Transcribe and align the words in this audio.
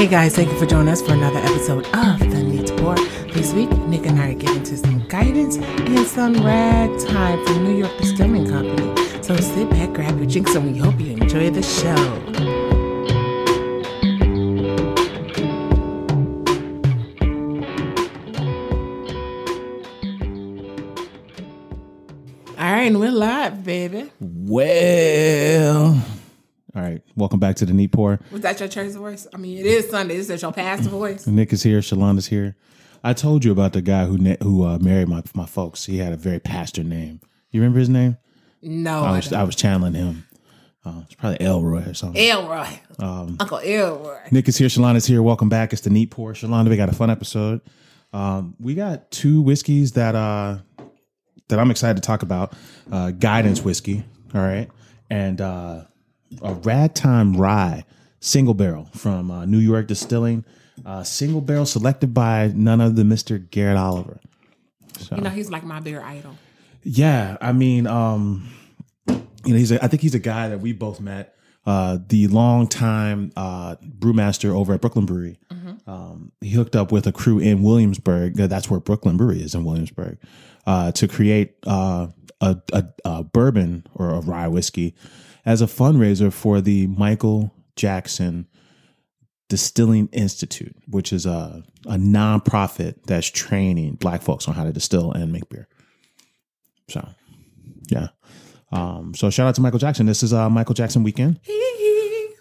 Hey 0.00 0.06
guys, 0.06 0.34
thank 0.34 0.50
you 0.50 0.58
for 0.58 0.64
joining 0.64 0.88
us 0.88 1.02
for 1.02 1.12
another 1.12 1.40
episode 1.40 1.84
of 1.88 2.18
The 2.20 2.42
Need 2.42 2.68
to 2.68 2.76
Pour. 2.76 2.94
This 3.34 3.52
week, 3.52 3.68
Nick 3.86 4.06
and 4.06 4.18
I 4.18 4.30
are 4.30 4.32
getting 4.32 4.56
into 4.56 4.78
some 4.78 5.06
guidance 5.08 5.58
and 5.58 6.06
some 6.06 6.42
ragtime 6.42 7.44
from 7.44 7.64
New 7.64 7.76
York 7.76 7.94
Distilling 7.98 8.48
Company. 8.48 8.96
So 9.22 9.36
sit 9.36 9.68
back, 9.68 9.92
grab 9.92 10.16
your 10.16 10.26
drinks, 10.26 10.54
and 10.54 10.72
we 10.72 10.78
hope 10.78 10.98
you 10.98 11.12
enjoy 11.12 11.50
the 11.50 11.62
show. 11.62 11.94
All 22.58 22.72
right, 22.72 22.86
and 22.86 22.98
we're 22.98 23.10
live, 23.10 23.62
baby. 23.62 24.10
Well, 24.18 26.02
all 26.74 26.82
right. 26.82 27.02
Welcome 27.16 27.40
back 27.40 27.56
to 27.56 27.66
the 27.66 27.72
Neat 27.72 27.92
Pour. 27.92 28.20
Was 28.30 28.42
that 28.42 28.60
your 28.60 28.68
church 28.68 28.92
voice? 28.92 29.26
I 29.34 29.38
mean, 29.38 29.58
it 29.58 29.66
is 29.66 29.90
Sunday. 29.90 30.16
Is 30.16 30.28
that 30.28 30.40
your 30.42 30.52
pastor 30.52 30.88
voice? 30.90 31.26
Nick 31.26 31.52
is 31.52 31.62
here. 31.62 31.80
Shalonda's 31.80 32.26
here. 32.28 32.56
I 33.02 33.12
told 33.12 33.44
you 33.44 33.52
about 33.52 33.72
the 33.72 33.82
guy 33.82 34.04
who 34.06 34.18
ne- 34.18 34.36
who 34.42 34.64
uh, 34.64 34.78
married 34.78 35.08
my 35.08 35.22
my 35.34 35.46
folks. 35.46 35.86
He 35.86 35.98
had 35.98 36.12
a 36.12 36.16
very 36.16 36.38
pastor 36.38 36.84
name. 36.84 37.20
You 37.50 37.60
remember 37.60 37.78
his 37.80 37.88
name? 37.88 38.18
No, 38.62 39.02
I 39.02 39.08
I 39.08 39.16
was 39.16 39.28
don't. 39.28 39.40
I 39.40 39.44
was 39.44 39.56
channeling 39.56 39.94
him. 39.94 40.26
Uh, 40.84 41.00
it's 41.04 41.14
probably 41.14 41.40
Elroy 41.44 41.88
or 41.90 41.94
something. 41.94 42.22
Elroy. 42.22 42.66
Um, 42.98 43.36
Uncle 43.40 43.58
Elroy. 43.58 44.18
Nick 44.30 44.48
is 44.48 44.56
here. 44.56 44.68
Shalonda's 44.68 45.06
here. 45.06 45.22
Welcome 45.22 45.48
back. 45.48 45.72
It's 45.72 45.82
the 45.82 45.90
Neat 45.90 46.10
Pour. 46.10 46.32
Shalonda, 46.32 46.68
we 46.68 46.76
got 46.76 46.88
a 46.88 46.94
fun 46.94 47.10
episode. 47.10 47.60
Um, 48.12 48.54
we 48.58 48.74
got 48.74 49.10
two 49.10 49.42
whiskeys 49.42 49.92
that 49.92 50.14
uh 50.14 50.58
that 51.48 51.58
I'm 51.58 51.70
excited 51.70 51.96
to 52.00 52.06
talk 52.06 52.22
about. 52.22 52.54
Uh, 52.92 53.10
guidance 53.10 53.62
whiskey, 53.62 54.04
all 54.34 54.40
right, 54.40 54.68
and 55.10 55.40
uh, 55.40 55.84
a 56.42 56.54
ragtime 56.54 57.34
rye 57.36 57.84
single 58.20 58.54
barrel 58.54 58.88
from 58.94 59.30
uh, 59.30 59.44
New 59.46 59.58
York 59.58 59.86
Distilling. 59.86 60.44
Uh, 60.84 61.02
single 61.02 61.40
barrel 61.40 61.66
selected 61.66 62.14
by 62.14 62.50
none 62.54 62.80
other 62.80 62.94
than 62.94 63.08
Mr. 63.08 63.50
Garrett 63.50 63.76
Oliver. 63.76 64.20
You 65.10 65.20
know, 65.22 65.30
he's 65.30 65.50
like 65.50 65.64
my 65.64 65.80
beer 65.80 66.00
idol. 66.02 66.36
Yeah, 66.82 67.36
I 67.40 67.52
mean, 67.52 67.86
um, 67.86 68.48
you 69.06 69.14
know, 69.52 69.56
he's 69.56 69.72
a, 69.72 69.82
I 69.84 69.88
think 69.88 70.02
he's 70.02 70.14
a 70.14 70.18
guy 70.20 70.48
that 70.48 70.60
we 70.60 70.72
both 70.72 71.00
met. 71.00 71.34
Uh, 71.66 71.98
the 72.08 72.26
longtime 72.28 73.32
uh, 73.36 73.76
brewmaster 73.76 74.50
over 74.54 74.72
at 74.72 74.80
Brooklyn 74.80 75.04
Brewery. 75.06 75.38
Um, 75.86 76.32
he 76.40 76.50
hooked 76.50 76.74
up 76.76 76.90
with 76.92 77.06
a 77.06 77.12
crew 77.12 77.38
in 77.38 77.62
Williamsburg. 77.62 78.40
uh, 78.40 78.46
That's 78.46 78.70
where 78.70 78.80
Brooklyn 78.80 79.16
Brewery 79.16 79.42
is 79.42 79.54
in 79.54 79.64
Williamsburg, 79.64 80.18
uh, 80.66 80.92
to 80.92 81.06
create 81.08 81.54
uh, 81.66 82.06
a, 82.40 82.56
a, 82.72 82.84
a 83.04 83.24
bourbon 83.24 83.86
or 83.94 84.10
a 84.10 84.20
rye 84.20 84.48
whiskey 84.48 84.94
as 85.44 85.62
a 85.62 85.66
fundraiser 85.66 86.32
for 86.32 86.60
the 86.60 86.86
Michael 86.88 87.52
Jackson 87.76 88.46
Distilling 89.48 90.08
Institute, 90.12 90.76
which 90.88 91.12
is 91.12 91.26
a, 91.26 91.62
a 91.86 91.94
nonprofit 91.96 93.02
that's 93.04 93.28
training 93.28 93.94
black 93.94 94.22
folks 94.22 94.46
on 94.46 94.54
how 94.54 94.64
to 94.64 94.72
distill 94.72 95.12
and 95.12 95.32
make 95.32 95.48
beer. 95.48 95.66
So, 96.88 97.08
yeah. 97.88 98.08
Um, 98.72 99.14
so 99.14 99.30
shout 99.30 99.48
out 99.48 99.54
to 99.56 99.60
Michael 99.60 99.80
Jackson. 99.80 100.06
This 100.06 100.22
is 100.22 100.32
uh 100.32 100.48
Michael 100.48 100.74
Jackson 100.74 101.02
weekend. 101.02 101.40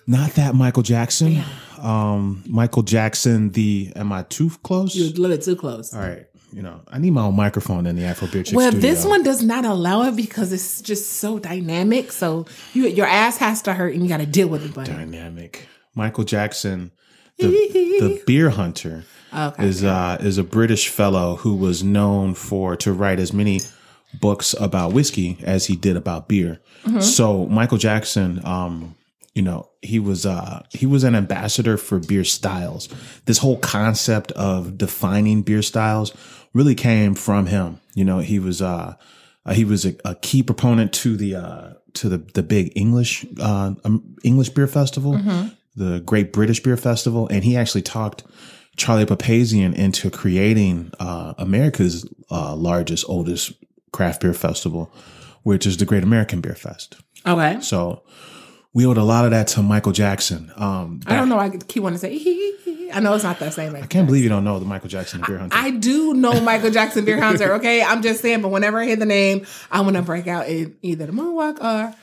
Not 0.05 0.31
that 0.31 0.55
Michael 0.55 0.83
Jackson. 0.83 1.43
Um, 1.79 2.43
Michael 2.47 2.83
Jackson. 2.83 3.51
The 3.51 3.91
am 3.95 4.11
I 4.11 4.23
too 4.23 4.49
close? 4.63 4.95
You're 4.95 5.07
a 5.07 5.11
little 5.11 5.35
bit 5.37 5.43
too 5.43 5.55
close. 5.55 5.93
All 5.93 6.01
right. 6.01 6.25
You 6.51 6.63
know, 6.63 6.81
I 6.87 6.97
need 6.97 7.11
my 7.11 7.21
own 7.21 7.35
microphone 7.35 7.85
in 7.85 7.95
the 7.95 8.03
Afro 8.05 8.27
Chick 8.27 8.47
Well, 8.53 8.71
studio. 8.71 8.89
this 8.89 9.05
one 9.05 9.21
does 9.23 9.43
not 9.43 9.65
allow 9.65 10.03
it 10.03 10.15
because 10.15 10.51
it's 10.51 10.81
just 10.81 11.13
so 11.13 11.37
dynamic. 11.37 12.11
So 12.11 12.45
you, 12.73 12.87
your 12.87 13.05
ass 13.05 13.37
has 13.37 13.61
to 13.63 13.73
hurt 13.73 13.93
and 13.93 14.01
you 14.01 14.09
got 14.09 14.17
to 14.17 14.25
deal 14.25 14.47
with 14.47 14.65
it, 14.65 14.73
buddy. 14.73 14.91
dynamic. 14.91 15.67
Michael 15.93 16.23
Jackson, 16.23 16.91
the, 17.37 17.47
the 17.47 18.23
beer 18.27 18.49
hunter, 18.49 19.03
Okay. 19.31 19.67
is 19.67 19.83
uh, 19.83 20.17
is 20.21 20.39
a 20.39 20.43
British 20.43 20.87
fellow 20.89 21.35
who 21.35 21.55
was 21.55 21.83
known 21.83 22.33
for 22.33 22.75
to 22.77 22.91
write 22.91 23.19
as 23.19 23.31
many 23.31 23.61
books 24.19 24.55
about 24.59 24.91
whiskey 24.93 25.37
as 25.43 25.67
he 25.67 25.75
did 25.75 25.95
about 25.95 26.27
beer. 26.27 26.59
So 26.99 27.45
Michael 27.45 27.77
Jackson, 27.77 28.43
um, 28.43 28.95
you 29.33 29.41
know, 29.41 29.69
he 29.81 29.99
was 29.99 30.25
uh, 30.25 30.63
he 30.71 30.85
was 30.85 31.03
an 31.03 31.15
ambassador 31.15 31.77
for 31.77 31.99
beer 31.99 32.23
styles. 32.23 32.89
This 33.25 33.37
whole 33.37 33.57
concept 33.57 34.31
of 34.33 34.77
defining 34.77 35.43
beer 35.43 35.61
styles 35.61 36.13
really 36.53 36.75
came 36.75 37.15
from 37.15 37.45
him. 37.45 37.79
You 37.95 38.05
know, 38.05 38.19
he 38.19 38.39
was 38.39 38.61
uh, 38.61 38.95
uh, 39.45 39.53
he 39.53 39.65
was 39.65 39.85
a, 39.85 39.95
a 40.03 40.15
key 40.15 40.43
proponent 40.43 40.93
to 40.93 41.15
the 41.15 41.35
uh, 41.35 41.73
to 41.93 42.09
the 42.09 42.17
the 42.17 42.43
big 42.43 42.73
English 42.75 43.25
uh, 43.39 43.73
um, 43.83 44.15
English 44.23 44.49
beer 44.49 44.67
festival, 44.67 45.13
the 45.75 45.99
Great 46.01 46.33
British 46.33 46.61
Beer 46.61 46.77
Festival, 46.77 47.27
and 47.29 47.43
he 47.43 47.55
actually 47.55 47.81
talked 47.81 48.23
Charlie 48.77 49.05
Papazian 49.05 49.73
into 49.75 50.09
creating 50.09 50.91
uh, 50.99 51.33
America's 51.37 52.07
uh, 52.31 52.55
largest, 52.55 53.05
oldest 53.07 53.53
craft 53.91 54.21
beer 54.21 54.33
festival, 54.33 54.91
which 55.43 55.65
is 55.65 55.77
the 55.77 55.85
Great 55.85 56.03
American 56.03 56.41
Beer 56.41 56.55
Fest. 56.55 56.97
okay. 57.25 57.59
So 57.61 58.03
we 58.73 58.85
owed 58.85 58.97
a 58.97 59.03
lot 59.03 59.25
of 59.25 59.31
that 59.31 59.47
to 59.49 59.63
Michael 59.63 59.91
Jackson. 59.91 60.51
Um, 60.55 61.01
I 61.07 61.15
don't 61.15 61.29
know. 61.29 61.39
I 61.39 61.49
keep 61.49 61.81
wanting 61.81 61.99
to 61.99 62.05
say, 62.05 62.91
I 62.93 62.99
know 62.99 63.13
it's 63.13 63.23
not 63.23 63.39
that 63.39 63.53
same. 63.53 63.75
I 63.75 63.81
can't 63.81 64.05
believe 64.05 64.23
you 64.23 64.29
don't 64.29 64.43
know 64.43 64.59
the 64.59 64.65
Michael 64.65 64.89
Jackson 64.89 65.21
Beer 65.25 65.39
Hunter. 65.39 65.55
I 65.57 65.71
do 65.71 66.13
know 66.13 66.39
Michael 66.41 66.71
Jackson 66.71 67.05
Beer 67.05 67.19
Hunter, 67.19 67.53
okay? 67.55 67.81
I'm 67.83 68.01
just 68.01 68.21
saying, 68.21 68.41
but 68.41 68.49
whenever 68.49 68.79
I 68.79 68.85
hear 68.85 68.95
the 68.95 69.05
name, 69.05 69.45
I 69.71 69.81
want 69.81 69.95
to 69.95 70.01
break 70.01 70.27
out 70.27 70.47
in 70.47 70.77
either 70.81 71.07
the 71.07 71.11
moonwalk 71.11 71.63
or 71.63 71.95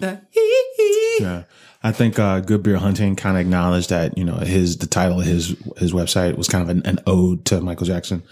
the 0.00 0.20
hee 0.30 0.64
hee. 0.76 1.18
Yeah. 1.20 1.44
I 1.84 1.92
think 1.92 2.18
uh, 2.18 2.40
Good 2.40 2.62
Beer 2.62 2.76
Hunting 2.76 3.16
kind 3.16 3.36
of 3.36 3.40
acknowledged 3.40 3.90
that 3.90 4.16
you 4.16 4.24
know 4.24 4.36
his 4.36 4.78
the 4.78 4.86
title 4.86 5.18
of 5.18 5.26
his 5.26 5.56
his 5.78 5.92
website 5.92 6.36
was 6.36 6.46
kind 6.46 6.62
of 6.62 6.68
an, 6.68 6.86
an 6.86 7.00
ode 7.08 7.44
to 7.46 7.60
Michael 7.60 7.86
Jackson. 7.86 8.22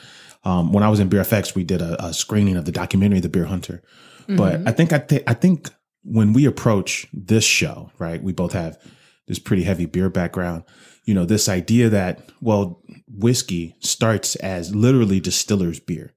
Um, 0.45 0.73
when 0.73 0.85
I 0.85 0.89
was 0.89 1.01
in 1.01 1.09
Beer 1.09 1.23
FX, 1.23 1.55
we 1.55 1.65
did 1.65 1.83
a, 1.83 2.03
a 2.05 2.15
screening 2.15 2.57
of 2.57 2.65
the 2.65 2.73
documentary 2.73 3.19
The 3.19 3.29
Beer 3.29 3.47
Hunter. 3.47 3.83
But 4.29 4.69
I 4.69 4.71
think 4.71 4.93
I 4.93 4.99
think 4.99 5.25
I 5.27 5.35
think 5.35 5.71
when 6.03 6.33
we 6.33 6.47
approach 6.47 7.07
this 7.13 7.45
show, 7.45 7.91
right, 7.99 8.23
we 8.23 8.33
both 8.33 8.53
have 8.53 8.79
this 9.27 9.39
pretty 9.39 9.63
heavy 9.63 9.87
beer 9.87 10.11
background. 10.11 10.65
You 11.05 11.15
know, 11.15 11.25
this 11.25 11.49
idea 11.49 11.89
that 11.89 12.31
well, 12.41 12.83
whiskey 13.09 13.77
starts 13.81 14.37
as 14.37 14.75
literally 14.75 15.21
distiller's 15.21 15.81
beer. 15.81 16.13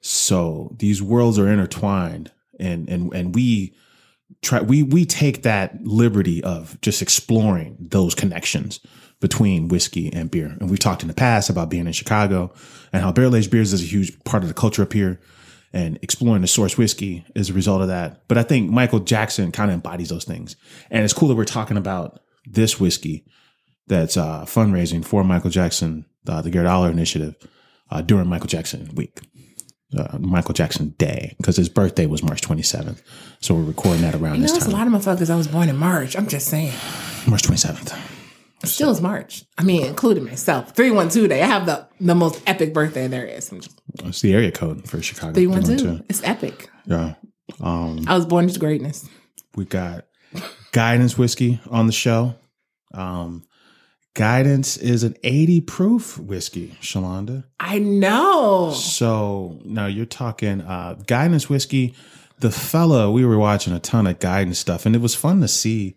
So 0.00 0.74
these 0.78 1.02
worlds 1.02 1.38
are 1.38 1.48
intertwined, 1.48 2.32
and 2.58 2.88
and 2.88 3.12
and 3.12 3.34
we 3.34 3.74
try 4.42 4.60
we 4.60 4.82
we 4.82 5.04
take 5.04 5.42
that 5.42 5.82
liberty 5.82 6.42
of 6.42 6.80
just 6.80 7.02
exploring 7.02 7.76
those 7.80 8.14
connections 8.14 8.80
between 9.20 9.68
whiskey 9.68 10.12
and 10.12 10.30
beer. 10.30 10.56
And 10.60 10.70
we've 10.70 10.78
talked 10.78 11.02
in 11.02 11.08
the 11.08 11.14
past 11.14 11.50
about 11.50 11.68
being 11.68 11.86
in 11.86 11.92
Chicago 11.92 12.52
and 12.92 13.02
how 13.02 13.12
barrel 13.12 13.36
aged 13.36 13.50
beers 13.50 13.72
is 13.72 13.82
a 13.82 13.86
huge 13.86 14.18
part 14.24 14.42
of 14.42 14.48
the 14.48 14.54
culture 14.54 14.82
up 14.82 14.92
here. 14.92 15.20
And 15.72 15.98
exploring 16.02 16.42
the 16.42 16.48
source 16.48 16.76
whiskey 16.76 17.24
is 17.36 17.50
a 17.50 17.52
result 17.52 17.80
of 17.82 17.88
that. 17.88 18.26
But 18.26 18.38
I 18.38 18.42
think 18.42 18.70
Michael 18.70 18.98
Jackson 18.98 19.52
kind 19.52 19.70
of 19.70 19.74
embodies 19.74 20.08
those 20.08 20.24
things. 20.24 20.56
And 20.90 21.04
it's 21.04 21.12
cool 21.12 21.28
that 21.28 21.36
we're 21.36 21.44
talking 21.44 21.76
about 21.76 22.20
this 22.44 22.80
whiskey 22.80 23.24
that's 23.86 24.16
uh, 24.16 24.42
fundraising 24.46 25.04
for 25.04 25.22
Michael 25.22 25.50
Jackson, 25.50 26.06
uh, 26.26 26.42
the 26.42 26.50
Garrett 26.50 26.68
Oliver 26.68 26.92
Initiative, 26.92 27.36
uh, 27.90 28.02
during 28.02 28.26
Michael 28.28 28.48
Jackson 28.48 28.90
week 28.94 29.20
uh, 29.96 30.18
Michael 30.18 30.54
Jackson 30.54 30.90
Day 30.98 31.34
because 31.38 31.56
his 31.56 31.68
birthday 31.68 32.06
was 32.06 32.22
March 32.22 32.40
27th. 32.42 33.02
So 33.40 33.54
we're 33.54 33.64
recording 33.64 34.02
that 34.02 34.14
around 34.14 34.34
You 34.34 34.40
know, 34.40 34.42
this 34.42 34.52
there's 34.52 34.66
a 34.66 34.70
lot 34.70 34.86
of 34.86 34.92
motherfuckers 34.92 35.30
I 35.30 35.36
was 35.36 35.48
born 35.48 35.68
in 35.68 35.76
March. 35.76 36.16
I'm 36.16 36.28
just 36.28 36.48
saying. 36.48 36.72
March 37.26 37.42
27th. 37.42 37.98
Still 38.64 38.90
is 38.90 39.00
March. 39.00 39.44
I 39.56 39.62
mean, 39.62 39.86
including 39.86 40.24
myself. 40.24 40.74
312 40.74 41.28
day. 41.28 41.42
I 41.42 41.46
have 41.46 41.66
the, 41.66 41.88
the 42.00 42.14
most 42.14 42.42
epic 42.46 42.74
birthday 42.74 43.08
there 43.08 43.24
is. 43.24 43.52
It's 44.04 44.20
the 44.20 44.34
area 44.34 44.52
code 44.52 44.88
for 44.88 45.00
Chicago. 45.00 45.32
312. 45.32 46.02
It's 46.08 46.22
epic. 46.22 46.68
Yeah. 46.84 47.14
Um, 47.60 48.04
I 48.06 48.14
was 48.14 48.26
born 48.26 48.44
into 48.46 48.60
greatness. 48.60 49.08
we 49.56 49.64
got 49.64 50.04
Guidance 50.72 51.16
Whiskey 51.16 51.60
on 51.70 51.86
the 51.86 51.92
show. 51.92 52.34
Um, 52.92 53.44
Guidance 54.14 54.76
is 54.76 55.04
an 55.04 55.16
80 55.22 55.60
proof 55.62 56.18
whiskey, 56.18 56.76
Shalonda. 56.80 57.44
I 57.60 57.78
know. 57.78 58.72
So 58.72 59.60
now 59.64 59.86
you're 59.86 60.04
talking 60.04 60.60
uh, 60.62 60.96
guidance 61.06 61.48
whiskey. 61.48 61.94
The 62.40 62.50
fella, 62.50 63.10
we 63.10 63.24
were 63.24 63.38
watching 63.38 63.72
a 63.72 63.78
ton 63.78 64.06
of 64.06 64.18
guidance 64.18 64.58
stuff, 64.58 64.84
and 64.84 64.96
it 64.96 65.00
was 65.00 65.14
fun 65.14 65.40
to 65.42 65.48
see 65.48 65.96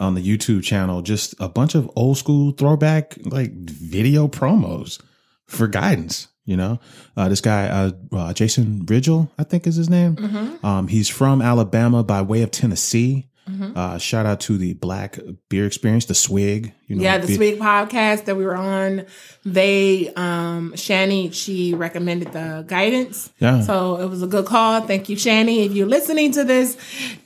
on 0.00 0.14
the 0.14 0.22
YouTube 0.22 0.64
channel 0.64 1.02
just 1.02 1.34
a 1.38 1.48
bunch 1.48 1.74
of 1.74 1.90
old 1.94 2.16
school 2.18 2.52
throwback 2.52 3.16
like 3.24 3.52
video 3.52 4.26
promos 4.26 5.00
for 5.46 5.66
guidance. 5.68 6.26
You 6.46 6.56
know, 6.56 6.80
uh, 7.16 7.28
this 7.28 7.40
guy, 7.40 7.68
uh, 7.68 7.92
uh, 8.10 8.32
Jason 8.32 8.84
Ridgel, 8.86 9.30
I 9.38 9.44
think 9.44 9.68
is 9.68 9.76
his 9.76 9.88
name. 9.88 10.16
Mm-hmm. 10.16 10.66
Um, 10.66 10.88
he's 10.88 11.08
from 11.08 11.40
Alabama 11.42 12.02
by 12.02 12.22
way 12.22 12.42
of 12.42 12.50
Tennessee. 12.50 13.28
Uh, 13.74 13.98
shout 13.98 14.26
out 14.26 14.38
to 14.38 14.56
the 14.56 14.74
Black 14.74 15.18
Beer 15.48 15.66
Experience, 15.66 16.04
the 16.04 16.14
Swig. 16.14 16.72
You 16.86 16.94
know, 16.96 17.02
Yeah, 17.02 17.18
the 17.18 17.26
beer- 17.26 17.36
Swig 17.36 17.58
podcast 17.58 18.26
that 18.26 18.36
we 18.36 18.44
were 18.44 18.54
on, 18.56 19.06
they 19.44 20.12
um 20.14 20.72
Shani, 20.76 21.34
she 21.34 21.74
recommended 21.74 22.32
the 22.32 22.64
guidance. 22.68 23.28
Yeah. 23.40 23.62
So 23.62 23.96
it 24.00 24.06
was 24.06 24.22
a 24.22 24.28
good 24.28 24.46
call. 24.46 24.82
Thank 24.82 25.08
you, 25.08 25.16
Shani. 25.16 25.66
If 25.66 25.72
you're 25.72 25.88
listening 25.88 26.30
to 26.32 26.44
this, 26.44 26.76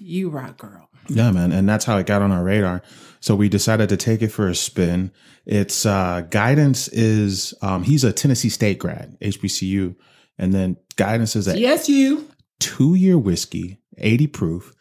you 0.00 0.30
rock 0.30 0.56
girl. 0.56 0.83
Yeah, 1.08 1.30
man, 1.30 1.52
and 1.52 1.68
that's 1.68 1.84
how 1.84 1.98
it 1.98 2.06
got 2.06 2.22
on 2.22 2.32
our 2.32 2.44
radar. 2.44 2.82
So 3.20 3.34
we 3.34 3.48
decided 3.48 3.88
to 3.88 3.96
take 3.96 4.20
it 4.20 4.28
for 4.28 4.48
a 4.48 4.54
spin. 4.54 5.10
It's 5.46 5.86
uh, 5.86 6.22
guidance 6.30 6.88
is 6.88 7.54
um, 7.62 7.82
he's 7.82 8.04
a 8.04 8.12
Tennessee 8.12 8.48
State 8.48 8.78
grad, 8.78 9.16
HBCU, 9.20 9.96
and 10.38 10.52
then 10.52 10.76
guidance 10.96 11.36
is 11.36 11.48
a 11.48 11.58
you. 11.88 12.28
two 12.58 12.94
year 12.94 13.18
whiskey, 13.18 13.78
80 13.98 14.26
proof, 14.28 14.74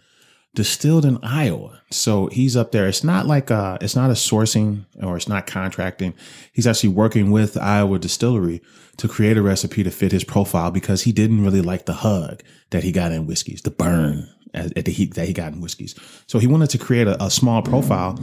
distilled 0.56 1.06
in 1.06 1.20
Iowa. 1.24 1.82
So 1.92 2.28
he's 2.28 2.56
up 2.56 2.72
there. 2.72 2.88
It's 2.88 3.04
not 3.04 3.26
like 3.28 3.50
uh 3.50 3.78
it's 3.82 3.96
not 3.96 4.10
a 4.10 4.14
sourcing 4.14 4.86
or 5.02 5.18
it's 5.18 5.28
not 5.28 5.48
contracting. 5.48 6.14
He's 6.52 6.68
actually 6.68 6.90
working 6.90 7.32
with 7.32 7.58
Iowa 7.58 8.00
Distillery 8.00 8.62
to 8.98 9.08
create 9.08 9.38
a 9.38 9.42
recipe 9.42 9.84
to 9.84 9.92
fit 9.92 10.12
his 10.12 10.24
profile 10.24 10.70
because 10.70 11.04
he 11.04 11.12
didn't 11.12 11.44
really 11.44 11.62
like 11.62 11.86
the 11.86 11.94
hug 11.94 12.44
that 12.70 12.84
he 12.84 12.92
got 12.92 13.12
in 13.12 13.26
whiskeys, 13.26 13.62
the 13.62 13.72
burn 13.72 14.30
at 14.54 14.86
the 14.86 14.92
heat 14.92 15.16
that 15.16 15.28
he 15.28 15.34
got 15.34 15.54
in 15.54 15.62
whiskeys. 15.62 15.96
So 16.28 16.40
he 16.40 16.48
wanted 16.48 16.70
to 16.72 16.78
create 16.78 17.08
a, 17.08 17.22
a 17.24 17.30
small 17.30 17.62
profile 17.62 18.20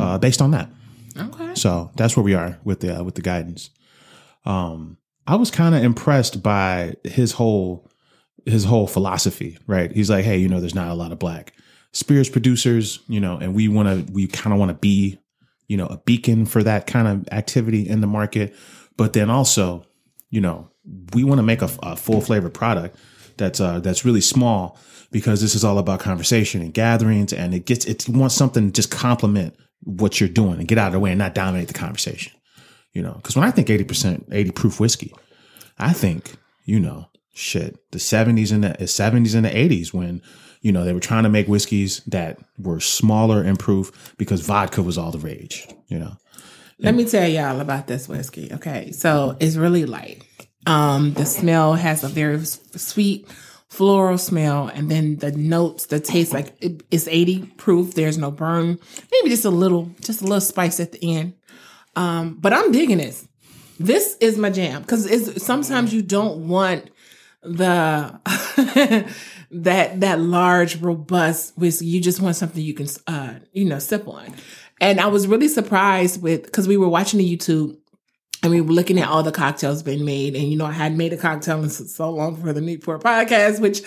uh, 0.00 0.18
based 0.18 0.40
on 0.40 0.52
that. 0.52 0.70
Okay. 1.16 1.54
So 1.54 1.90
that's 1.96 2.16
where 2.16 2.24
we 2.24 2.34
are 2.34 2.58
with 2.64 2.80
the 2.80 3.00
uh, 3.00 3.02
with 3.02 3.14
the 3.14 3.22
guidance. 3.22 3.70
Um, 4.44 4.98
I 5.26 5.36
was 5.36 5.50
kind 5.50 5.74
of 5.74 5.82
impressed 5.82 6.42
by 6.42 6.94
his 7.04 7.32
whole 7.32 7.88
his 8.44 8.64
whole 8.64 8.86
philosophy. 8.86 9.58
Right? 9.66 9.92
He's 9.92 10.10
like, 10.10 10.24
hey, 10.24 10.38
you 10.38 10.48
know, 10.48 10.60
there's 10.60 10.74
not 10.74 10.88
a 10.88 10.94
lot 10.94 11.12
of 11.12 11.18
black 11.18 11.52
spirits 11.92 12.28
producers, 12.28 12.98
you 13.08 13.20
know, 13.20 13.36
and 13.36 13.54
we 13.54 13.68
want 13.68 13.88
to 13.88 14.12
we 14.12 14.26
kind 14.26 14.52
of 14.52 14.58
want 14.58 14.70
to 14.70 14.74
be, 14.74 15.18
you 15.68 15.76
know, 15.76 15.86
a 15.86 15.98
beacon 15.98 16.46
for 16.46 16.62
that 16.62 16.86
kind 16.86 17.06
of 17.06 17.28
activity 17.32 17.88
in 17.88 18.00
the 18.00 18.06
market. 18.06 18.54
But 18.96 19.12
then 19.12 19.30
also, 19.30 19.84
you 20.30 20.40
know, 20.40 20.70
we 21.12 21.24
want 21.24 21.38
to 21.38 21.42
make 21.42 21.62
a, 21.62 21.70
a 21.82 21.96
full 21.96 22.20
flavored 22.20 22.54
product 22.54 22.96
that's 23.36 23.60
uh, 23.60 23.80
that's 23.80 24.04
really 24.04 24.20
small 24.20 24.78
because 25.10 25.40
this 25.40 25.54
is 25.54 25.64
all 25.64 25.78
about 25.78 26.00
conversation 26.00 26.60
and 26.60 26.74
gatherings, 26.74 27.32
and 27.32 27.54
it 27.54 27.66
gets 27.66 27.84
it 27.86 28.08
wants 28.08 28.34
something 28.34 28.66
to 28.66 28.72
just 28.72 28.90
complement 28.90 29.54
what 29.84 30.18
you're 30.20 30.28
doing 30.28 30.58
and 30.58 30.68
get 30.68 30.78
out 30.78 30.88
of 30.88 30.92
the 30.92 31.00
way 31.00 31.10
and 31.10 31.18
not 31.18 31.34
dominate 31.34 31.68
the 31.68 31.74
conversation. 31.74 32.32
You 32.92 33.02
know, 33.02 33.14
because 33.14 33.36
when 33.36 33.44
I 33.44 33.50
think 33.50 33.70
eighty 33.70 33.84
percent, 33.84 34.26
eighty 34.32 34.50
proof 34.50 34.80
whiskey, 34.80 35.14
I 35.78 35.92
think 35.92 36.34
you 36.64 36.80
know 36.80 37.08
shit 37.32 37.78
the 37.90 37.98
seventies 37.98 38.52
and 38.52 38.64
the 38.64 38.86
seventies 38.86 39.34
and 39.34 39.44
the 39.44 39.56
eighties 39.56 39.92
when 39.92 40.22
you 40.62 40.72
know 40.72 40.84
they 40.84 40.92
were 40.92 41.00
trying 41.00 41.24
to 41.24 41.28
make 41.28 41.48
whiskeys 41.48 42.00
that 42.06 42.38
were 42.58 42.80
smaller 42.80 43.42
in 43.42 43.56
proof 43.56 44.14
because 44.16 44.40
vodka 44.40 44.82
was 44.82 44.96
all 44.96 45.10
the 45.10 45.18
rage. 45.18 45.66
You 45.88 45.98
know, 45.98 46.16
Let 46.78 46.94
me 46.94 47.04
tell 47.04 47.28
y'all 47.28 47.60
about 47.60 47.86
this 47.86 48.08
whiskey. 48.08 48.52
Okay, 48.52 48.92
so 48.92 49.36
it's 49.40 49.56
really 49.56 49.86
light. 49.86 50.24
Um, 50.66 51.12
the 51.14 51.26
smell 51.26 51.74
has 51.74 52.04
a 52.04 52.08
very 52.08 52.44
sweet 52.44 53.28
floral 53.68 54.18
smell, 54.18 54.68
and 54.68 54.90
then 54.90 55.16
the 55.16 55.32
notes, 55.32 55.86
the 55.86 56.00
taste, 56.00 56.32
like 56.32 56.54
it, 56.60 56.82
it's 56.90 57.08
eighty 57.08 57.46
proof. 57.56 57.94
There's 57.94 58.18
no 58.18 58.30
burn. 58.30 58.78
Maybe 59.12 59.28
just 59.28 59.44
a 59.44 59.50
little, 59.50 59.90
just 60.00 60.22
a 60.22 60.24
little 60.24 60.40
spice 60.40 60.80
at 60.80 60.92
the 60.92 61.16
end. 61.16 61.34
Um, 61.96 62.38
but 62.40 62.52
I'm 62.52 62.72
digging 62.72 62.98
this. 62.98 63.26
This 63.78 64.16
is 64.20 64.38
my 64.38 64.50
jam 64.50 64.82
because 64.82 65.42
sometimes 65.42 65.92
you 65.92 66.02
don't 66.02 66.48
want 66.48 66.90
the 67.42 68.20
that 69.50 70.00
that 70.00 70.20
large 70.20 70.80
robust 70.80 71.56
whiskey 71.58 71.86
you 71.86 72.00
just 72.00 72.20
want 72.20 72.36
something 72.36 72.62
you 72.62 72.74
can 72.74 72.86
uh 73.06 73.34
you 73.52 73.64
know 73.64 73.78
sip 73.78 74.08
on 74.08 74.34
and 74.80 74.98
i 74.98 75.06
was 75.06 75.26
really 75.26 75.48
surprised 75.48 76.22
with 76.22 76.44
because 76.44 76.66
we 76.66 76.76
were 76.76 76.88
watching 76.88 77.18
the 77.18 77.36
youtube 77.36 77.76
we 78.52 78.60
were 78.60 78.72
looking 78.72 78.98
at 78.98 79.08
all 79.08 79.22
the 79.22 79.32
cocktails 79.32 79.82
being 79.82 80.04
made 80.04 80.34
and 80.34 80.44
you 80.50 80.56
know 80.56 80.66
i 80.66 80.72
hadn't 80.72 80.98
made 80.98 81.12
a 81.12 81.16
cocktail 81.16 81.62
in 81.62 81.70
so 81.70 81.84
so 81.84 82.10
long 82.10 82.36
for 82.36 82.52
the 82.52 82.60
Neat 82.60 82.84
Pour 82.84 82.98
podcast 82.98 83.60
which 83.60 83.82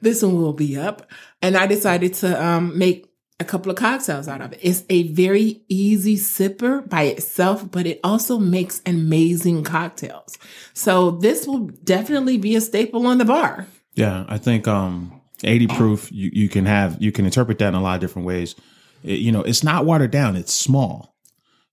this 0.00 0.22
one 0.22 0.34
will 0.40 0.52
be 0.52 0.76
up 0.76 1.10
and 1.40 1.56
i 1.56 1.66
decided 1.66 2.14
to 2.14 2.44
um 2.44 2.76
make 2.78 3.08
a 3.40 3.44
couple 3.44 3.70
of 3.72 3.76
cocktails 3.76 4.28
out 4.28 4.40
of 4.40 4.52
it. 4.52 4.60
It's 4.62 4.84
a 4.88 5.02
very 5.08 5.64
easy 5.68 6.16
sipper 6.16 6.88
by 6.88 7.04
itself, 7.04 7.68
but 7.68 7.86
it 7.88 7.98
also 8.04 8.38
makes 8.38 8.80
amazing 8.86 9.64
cocktails. 9.64 10.38
So 10.74 11.10
this 11.10 11.44
will 11.44 11.66
definitely 11.82 12.38
be 12.38 12.54
a 12.54 12.60
staple 12.60 13.04
on 13.04 13.18
the 13.18 13.24
bar. 13.24 13.66
Yeah, 13.94 14.24
I 14.28 14.38
think 14.38 14.68
um 14.68 15.20
80 15.42 15.66
proof 15.68 16.12
you, 16.12 16.30
you 16.32 16.48
can 16.48 16.66
have 16.66 17.02
you 17.02 17.10
can 17.10 17.24
interpret 17.24 17.58
that 17.58 17.68
in 17.68 17.74
a 17.74 17.82
lot 17.82 17.96
of 17.96 18.00
different 18.00 18.26
ways. 18.26 18.54
It- 19.02 19.18
you 19.18 19.32
know, 19.32 19.42
it's 19.42 19.64
not 19.64 19.84
watered 19.86 20.12
down, 20.12 20.36
it's 20.36 20.52
small. 20.54 21.11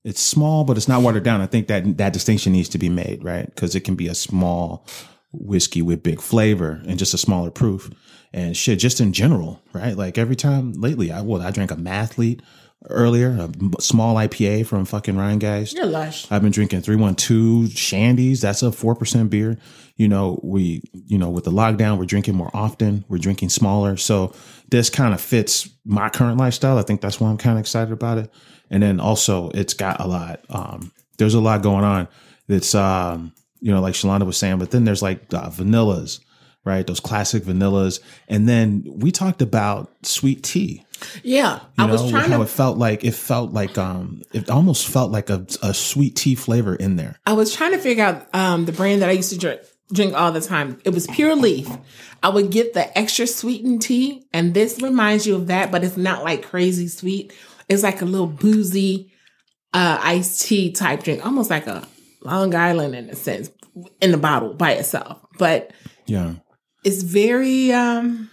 It's 0.03 0.21
small, 0.21 0.63
but 0.63 0.77
it's 0.77 0.87
not 0.87 1.01
watered 1.01 1.23
down. 1.23 1.41
I 1.41 1.45
think 1.45 1.67
that 1.67 1.97
that 1.97 2.13
distinction 2.13 2.53
needs 2.53 2.69
to 2.69 2.77
be 2.77 2.89
made, 2.89 3.23
right? 3.23 3.45
Because 3.45 3.75
it 3.75 3.81
can 3.81 3.95
be 3.95 4.07
a 4.07 4.15
small 4.15 4.85
whiskey 5.31 5.81
with 5.81 6.03
big 6.03 6.21
flavor 6.21 6.81
and 6.87 6.97
just 6.97 7.13
a 7.13 7.17
smaller 7.17 7.51
proof. 7.51 7.91
And 8.31 8.55
shit, 8.55 8.79
just 8.79 9.01
in 9.01 9.11
general, 9.11 9.61
right? 9.73 9.97
Like 9.97 10.17
every 10.17 10.35
time 10.35 10.73
lately, 10.73 11.11
I 11.11 11.21
well, 11.21 11.41
I 11.41 11.51
drank 11.51 11.71
a 11.71 11.75
mathlete 11.75 12.41
earlier, 12.87 13.29
a 13.77 13.81
small 13.81 14.15
IPA 14.15 14.65
from 14.65 14.85
fucking 14.85 15.17
Ryan 15.17 15.39
Geist. 15.39 15.75
You're 15.75 15.85
lush. 15.85 16.31
I've 16.31 16.41
been 16.41 16.51
drinking 16.51 16.81
312 16.81 17.65
Shandies. 17.69 18.41
That's 18.41 18.63
a 18.63 18.67
4% 18.67 19.29
beer. 19.29 19.57
You 19.97 20.07
know, 20.07 20.39
we, 20.43 20.81
you 20.93 21.17
know, 21.17 21.29
with 21.29 21.43
the 21.43 21.51
lockdown, 21.51 21.97
we're 21.97 22.05
drinking 22.05 22.35
more 22.35 22.51
often. 22.53 23.03
We're 23.09 23.17
drinking 23.17 23.49
smaller. 23.49 23.97
So 23.97 24.33
this 24.69 24.89
kind 24.89 25.13
of 25.13 25.19
fits 25.19 25.69
my 25.83 26.09
current 26.09 26.37
lifestyle. 26.37 26.77
I 26.77 26.83
think 26.83 27.01
that's 27.01 27.19
why 27.19 27.29
I'm 27.29 27.37
kind 27.37 27.57
of 27.57 27.61
excited 27.61 27.91
about 27.91 28.17
it. 28.17 28.31
And 28.69 28.81
then 28.81 28.99
also 28.99 29.49
it's 29.49 29.73
got 29.73 29.99
a 29.99 30.07
lot, 30.07 30.41
um, 30.49 30.93
there's 31.17 31.33
a 31.33 31.41
lot 31.41 31.61
going 31.61 31.83
on. 31.83 32.07
It's, 32.47 32.73
um, 32.73 33.33
you 33.59 33.73
know, 33.73 33.81
like 33.81 33.93
Shalonda 33.93 34.25
was 34.25 34.37
saying, 34.37 34.57
but 34.57 34.71
then 34.71 34.85
there's 34.85 35.01
like 35.01 35.33
uh, 35.33 35.49
vanillas, 35.49 36.21
right? 36.63 36.87
Those 36.87 37.01
classic 37.01 37.43
vanillas. 37.43 37.99
And 38.29 38.47
then 38.47 38.85
we 38.87 39.11
talked 39.11 39.41
about 39.41 39.91
sweet 40.05 40.43
tea. 40.43 40.85
Yeah, 41.23 41.59
You 41.77 41.83
I 41.83 41.85
know, 41.87 41.93
was 41.93 42.09
trying 42.09 42.29
how 42.31 42.37
to. 42.37 42.43
it 42.43 42.49
felt 42.49 42.77
like 42.77 43.03
it 43.03 43.13
felt 43.13 43.51
like 43.53 43.77
um 43.77 44.21
it 44.33 44.49
almost 44.49 44.87
felt 44.87 45.11
like 45.11 45.29
a, 45.29 45.45
a 45.61 45.73
sweet 45.73 46.15
tea 46.15 46.35
flavor 46.35 46.75
in 46.75 46.95
there. 46.95 47.15
I 47.25 47.33
was 47.33 47.53
trying 47.55 47.71
to 47.71 47.77
figure 47.79 48.03
out 48.03 48.27
um, 48.35 48.65
the 48.65 48.71
brand 48.71 49.01
that 49.01 49.09
I 49.09 49.13
used 49.13 49.31
to 49.31 49.37
drink 49.37 49.61
drink 49.93 50.13
all 50.13 50.31
the 50.31 50.41
time. 50.41 50.79
It 50.85 50.91
was 50.93 51.07
Pure 51.07 51.35
Leaf. 51.37 51.67
I 52.21 52.29
would 52.29 52.51
get 52.51 52.73
the 52.73 52.95
extra 52.97 53.25
sweetened 53.25 53.81
tea, 53.81 54.27
and 54.33 54.53
this 54.53 54.81
reminds 54.81 55.25
you 55.25 55.35
of 55.35 55.47
that, 55.47 55.71
but 55.71 55.83
it's 55.83 55.97
not 55.97 56.23
like 56.23 56.43
crazy 56.43 56.87
sweet. 56.87 57.33
It's 57.69 57.81
like 57.83 58.01
a 58.01 58.05
little 58.05 58.27
boozy 58.27 59.11
uh, 59.73 59.99
iced 60.01 60.41
tea 60.47 60.71
type 60.71 61.03
drink, 61.03 61.25
almost 61.25 61.49
like 61.49 61.65
a 61.67 61.87
Long 62.21 62.53
Island 62.53 62.93
in 62.95 63.09
a 63.09 63.15
sense, 63.15 63.49
in 64.01 64.11
the 64.11 64.17
bottle 64.17 64.53
by 64.53 64.73
itself. 64.73 65.19
But 65.37 65.71
Yeah. 66.07 66.33
it's 66.83 67.03
very 67.03 67.71
um, 67.71 68.29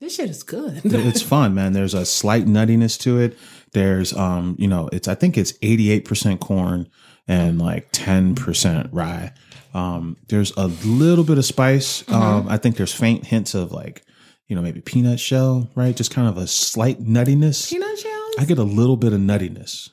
this 0.00 0.14
shit 0.16 0.30
is 0.30 0.42
good. 0.42 0.80
it's 0.84 1.22
fun, 1.22 1.54
man. 1.54 1.72
There's 1.72 1.94
a 1.94 2.04
slight 2.04 2.46
nuttiness 2.46 2.98
to 3.00 3.18
it. 3.20 3.38
There's 3.72 4.12
um, 4.14 4.56
you 4.58 4.66
know, 4.66 4.88
it's 4.92 5.08
I 5.08 5.14
think 5.14 5.36
it's 5.38 5.52
88% 5.58 6.40
corn 6.40 6.88
and 7.28 7.60
like 7.60 7.92
10% 7.92 8.88
rye. 8.92 9.32
Um, 9.72 10.16
there's 10.28 10.52
a 10.56 10.66
little 10.66 11.22
bit 11.22 11.38
of 11.38 11.44
spice. 11.44 12.02
Um, 12.10 12.48
I 12.48 12.56
think 12.56 12.76
there's 12.76 12.92
faint 12.92 13.26
hints 13.26 13.54
of 13.54 13.70
like, 13.70 14.02
you 14.48 14.56
know, 14.56 14.62
maybe 14.62 14.80
peanut 14.80 15.20
shell, 15.20 15.70
right? 15.76 15.94
Just 15.94 16.10
kind 16.10 16.26
of 16.26 16.36
a 16.36 16.48
slight 16.48 17.00
nuttiness. 17.00 17.70
Peanut 17.70 17.98
shells. 17.98 18.34
I 18.38 18.44
get 18.46 18.58
a 18.58 18.64
little 18.64 18.96
bit 18.96 19.12
of 19.12 19.20
nuttiness. 19.20 19.90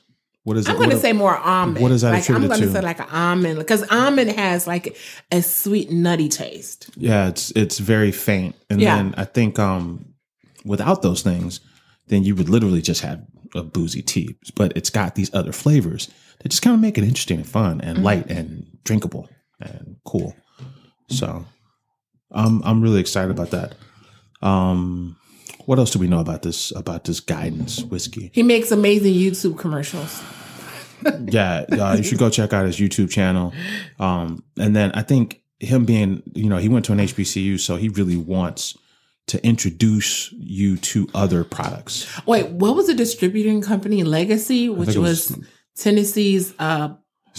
What 0.48 0.56
is 0.56 0.66
it? 0.66 0.70
I'm 0.72 0.78
going 0.78 0.90
to 0.90 0.98
say 0.98 1.12
more 1.12 1.36
almond. 1.36 1.82
what 1.82 1.92
is 1.92 2.00
that 2.00 2.12
like, 2.12 2.30
I'm 2.30 2.46
going 2.48 2.60
to 2.60 2.72
say 2.72 2.80
like 2.80 3.00
an 3.00 3.08
almond 3.10 3.58
because 3.58 3.82
almond 3.90 4.30
has 4.32 4.66
like 4.66 4.96
a 5.30 5.42
sweet 5.42 5.90
nutty 5.90 6.28
taste. 6.28 6.88
Yeah, 6.96 7.28
it's 7.28 7.50
it's 7.62 7.78
very 7.78 8.12
faint. 8.12 8.54
And 8.70 8.80
Yeah. 8.80 8.96
then 8.96 9.14
I 9.18 9.24
think 9.26 9.58
um 9.58 10.14
without 10.64 11.02
those 11.02 11.20
things, 11.22 11.60
then 12.06 12.24
you 12.24 12.34
would 12.34 12.48
literally 12.48 12.80
just 12.82 13.02
have 13.02 13.20
a 13.54 13.62
boozy 13.62 14.02
tea. 14.02 14.36
But 14.56 14.72
it's 14.76 14.90
got 14.90 15.14
these 15.14 15.32
other 15.34 15.52
flavors 15.52 16.08
that 16.40 16.48
just 16.48 16.62
kind 16.62 16.74
of 16.74 16.80
make 16.80 16.96
it 16.98 17.04
interesting 17.04 17.38
and 17.38 17.48
fun 17.48 17.78
Mm-hmm. 17.80 17.88
and 17.90 18.04
light 18.04 18.26
and 18.30 18.66
drinkable 18.84 19.28
and 19.60 19.96
cool. 20.06 20.34
So 21.10 21.44
I'm 22.32 22.62
I'm 22.64 22.80
really 22.80 23.00
excited 23.00 23.30
about 23.30 23.50
that. 23.50 23.74
Um 24.40 25.16
what 25.68 25.78
else 25.78 25.90
do 25.90 25.98
we 25.98 26.08
know 26.08 26.18
about 26.18 26.40
this 26.40 26.70
about 26.74 27.04
this 27.04 27.20
guidance 27.20 27.82
whiskey? 27.82 28.30
He 28.32 28.42
makes 28.42 28.70
amazing 28.70 29.12
YouTube 29.12 29.58
commercials. 29.58 30.22
yeah, 31.26 31.66
uh, 31.70 31.94
you 31.94 32.02
should 32.02 32.16
go 32.16 32.30
check 32.30 32.54
out 32.54 32.64
his 32.64 32.78
YouTube 32.78 33.10
channel. 33.10 33.52
Um, 34.00 34.42
and 34.58 34.74
then 34.74 34.92
I 34.92 35.02
think 35.02 35.42
him 35.60 35.84
being, 35.84 36.22
you 36.34 36.48
know, 36.48 36.56
he 36.56 36.70
went 36.70 36.86
to 36.86 36.92
an 36.92 37.00
HBCU, 37.00 37.60
so 37.60 37.76
he 37.76 37.90
really 37.90 38.16
wants 38.16 38.78
to 39.26 39.44
introduce 39.44 40.32
you 40.32 40.78
to 40.78 41.06
other 41.14 41.44
products. 41.44 42.08
Wait, 42.26 42.48
what 42.48 42.74
was 42.74 42.86
the 42.86 42.94
distributing 42.94 43.60
company? 43.60 44.04
Legacy, 44.04 44.70
which 44.70 44.96
was- 44.96 45.32
was, 45.32 45.38
Tennessee's 45.76 46.54
uh, 46.58 46.94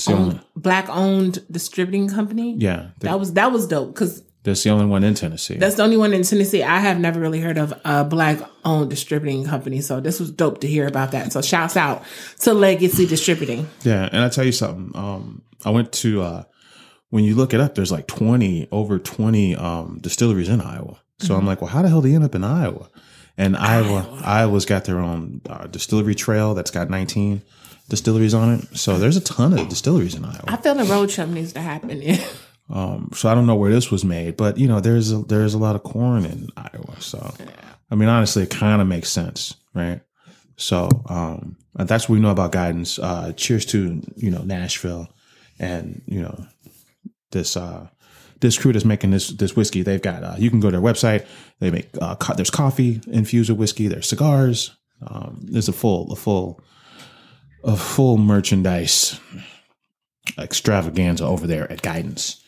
the 0.06 0.14
only- 0.14 0.36
owned, 0.36 0.42
black-owned 0.56 1.46
distributing 1.52 2.08
company. 2.10 2.58
yeah, 2.60 2.92
that 3.00 3.20
was 3.20 3.34
that 3.34 3.52
was 3.52 3.66
dope 3.66 3.96
because 3.96 4.22
that's 4.50 4.64
the 4.64 4.70
only 4.70 4.86
one 4.86 5.04
in 5.04 5.14
Tennessee. 5.14 5.56
that's 5.56 5.76
the 5.76 5.84
only 5.84 5.98
one 5.98 6.14
in 6.14 6.24
Tennessee. 6.24 6.64
I 6.64 6.80
have 6.80 7.00
never 7.00 7.20
really 7.20 7.40
heard 7.40 7.58
of 7.58 7.74
a 7.86 8.04
black-owned 8.04 8.90
distributing 8.90 9.46
company, 9.46 9.82
so 9.82 10.00
this 10.00 10.20
was 10.20 10.32
dope 10.32 10.62
to 10.62 10.68
hear 10.68 10.88
about 10.88 11.12
that. 11.12 11.32
So 11.32 11.42
shouts 11.42 11.78
out 11.78 12.04
to 12.40 12.54
Legacy 12.54 13.06
Distributing. 13.06 13.68
Yeah, 13.84 14.10
and 14.12 14.24
I 14.24 14.30
tell 14.30 14.46
you 14.46 14.52
something. 14.52 14.92
Um, 14.96 15.42
I 15.66 15.70
went 15.70 15.92
to 15.94 16.22
uh, 16.22 16.44
when 17.10 17.24
you 17.24 17.36
look 17.36 17.54
it 17.54 17.60
up, 17.60 17.76
there's 17.76 17.92
like 17.92 18.08
20 18.08 18.68
over 18.72 19.00
20 19.00 19.56
um, 19.56 20.00
distilleries 20.02 20.50
in 20.50 20.62
Iowa. 20.62 21.00
So 21.20 21.36
I'm 21.36 21.46
like, 21.46 21.62
well, 21.62 21.70
how 21.70 21.82
the 21.82 21.90
hell 21.90 22.02
did 22.02 22.10
he 22.10 22.16
end 22.16 22.24
up 22.24 22.34
in 22.34 22.44
Iowa? 22.44 22.90
And 23.38 23.58
Iowa, 23.58 24.22
Iowa's 24.24 24.66
got 24.66 24.86
their 24.86 25.00
own 25.00 25.42
uh, 25.50 25.68
distillery 25.68 26.16
trail 26.16 26.54
that's 26.54 26.72
got 26.72 26.90
19 26.90 27.42
distilleries 27.90 28.34
on 28.34 28.54
it. 28.56 28.78
So 28.78 28.98
there's 28.98 29.18
a 29.18 29.22
ton 29.22 29.58
of 29.58 29.68
distilleries 29.70 30.16
in 30.16 30.24
Iowa. 30.24 30.44
I 30.48 30.58
feel 30.58 30.76
the 30.76 30.86
road 30.86 31.10
trip 31.10 31.30
needs 31.30 31.54
to 31.54 31.62
happen. 31.62 32.02
Um, 32.70 33.10
so 33.16 33.30
I 33.30 33.36
don't 33.36 33.48
know 33.48 33.56
where 33.56 33.72
this 33.72 33.90
was 33.90 34.06
made, 34.06 34.38
but 34.38 34.58
you 34.58 34.68
know, 34.68 34.80
there's 34.80 35.12
a, 35.12 35.20
there's 35.20 35.54
a 35.54 35.58
lot 35.58 35.76
of 35.76 35.84
corn 35.84 36.26
in 36.26 36.50
Iowa. 36.56 37.00
So, 37.00 37.34
I 37.90 37.96
mean, 37.96 38.10
honestly, 38.10 38.44
it 38.44 38.52
kind 38.52 38.82
of 38.82 38.88
makes 38.88 39.10
sense, 39.10 39.56
right? 39.74 40.02
So, 40.56 40.90
um, 41.08 41.58
that's 41.76 42.10
what 42.10 42.16
we 42.16 42.22
know 42.22 42.32
about 42.32 42.52
guidance. 42.52 43.00
Uh, 43.00 43.34
cheers 43.36 43.66
to 43.68 44.02
you 44.16 44.30
know 44.30 44.42
Nashville, 44.44 45.08
and 45.58 46.02
you 46.06 46.22
know 46.22 46.46
this 47.32 47.56
uh, 47.56 47.88
this 48.40 48.58
crew 48.58 48.74
that's 48.74 48.86
making 48.86 49.12
this 49.12 49.30
this 49.30 49.56
whiskey. 49.56 49.82
They've 49.82 50.02
got 50.02 50.24
uh, 50.24 50.36
you 50.38 50.50
can 50.50 50.60
go 50.60 50.70
to 50.70 50.80
their 50.80 50.94
website. 50.94 51.26
They 51.60 51.72
make 51.72 51.90
uh, 52.02 52.16
co- 52.16 52.36
there's 52.36 52.50
coffee 52.50 53.02
infused 53.08 53.50
with 53.50 53.60
whiskey. 53.60 53.88
There's 53.88 54.08
cigars. 54.08 54.76
Um, 55.06 55.40
there's 55.44 55.70
a 55.70 55.74
full 55.74 56.12
a 56.12 56.16
full 56.16 56.62
a 57.64 57.76
full 57.76 58.18
merchandise 58.18 59.20
extravaganza 60.38 61.26
over 61.26 61.48
there 61.48 61.72
at 61.72 61.82
Guidance. 61.82 62.44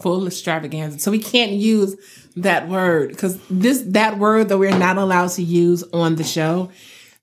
Full 0.00 0.26
extravaganza. 0.26 0.98
So 0.98 1.10
we 1.10 1.18
can't 1.18 1.52
use 1.52 1.96
that 2.36 2.68
word 2.68 3.10
because 3.10 3.38
this 3.48 3.82
that 3.88 4.18
word 4.18 4.48
that 4.48 4.58
we're 4.58 4.76
not 4.76 4.96
allowed 4.98 5.30
to 5.30 5.42
use 5.42 5.82
on 5.92 6.16
the 6.16 6.24
show 6.24 6.70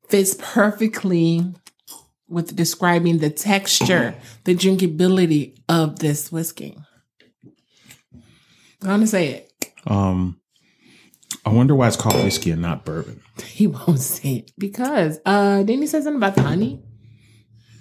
fits 0.08 0.36
perfectly 0.40 1.44
with 2.28 2.56
describing 2.56 3.18
the 3.18 3.30
texture, 3.30 4.16
the 4.44 4.56
drinkability 4.56 5.58
of 5.68 6.00
this 6.00 6.32
whiskey. 6.32 6.78
I'm 8.82 8.88
gonna 8.88 9.08
say 9.08 9.28
it. 9.30 9.72
Um, 9.88 10.40
I 11.46 11.50
wonder 11.50 11.76
why 11.76 11.88
it's 11.88 11.98
called 11.98 12.24
whiskey 12.24 12.52
and 12.52 12.62
not 12.62 12.86
bourbon. 12.86 13.22
He 13.44 13.68
won't 13.68 14.00
say 14.00 14.36
it 14.38 14.52
because 14.58 15.20
uh 15.26 15.58
didn't 15.64 15.82
he 15.82 15.88
say 15.88 16.00
something 16.02 16.16
about 16.18 16.36
the 16.36 16.44
honey? 16.44 16.82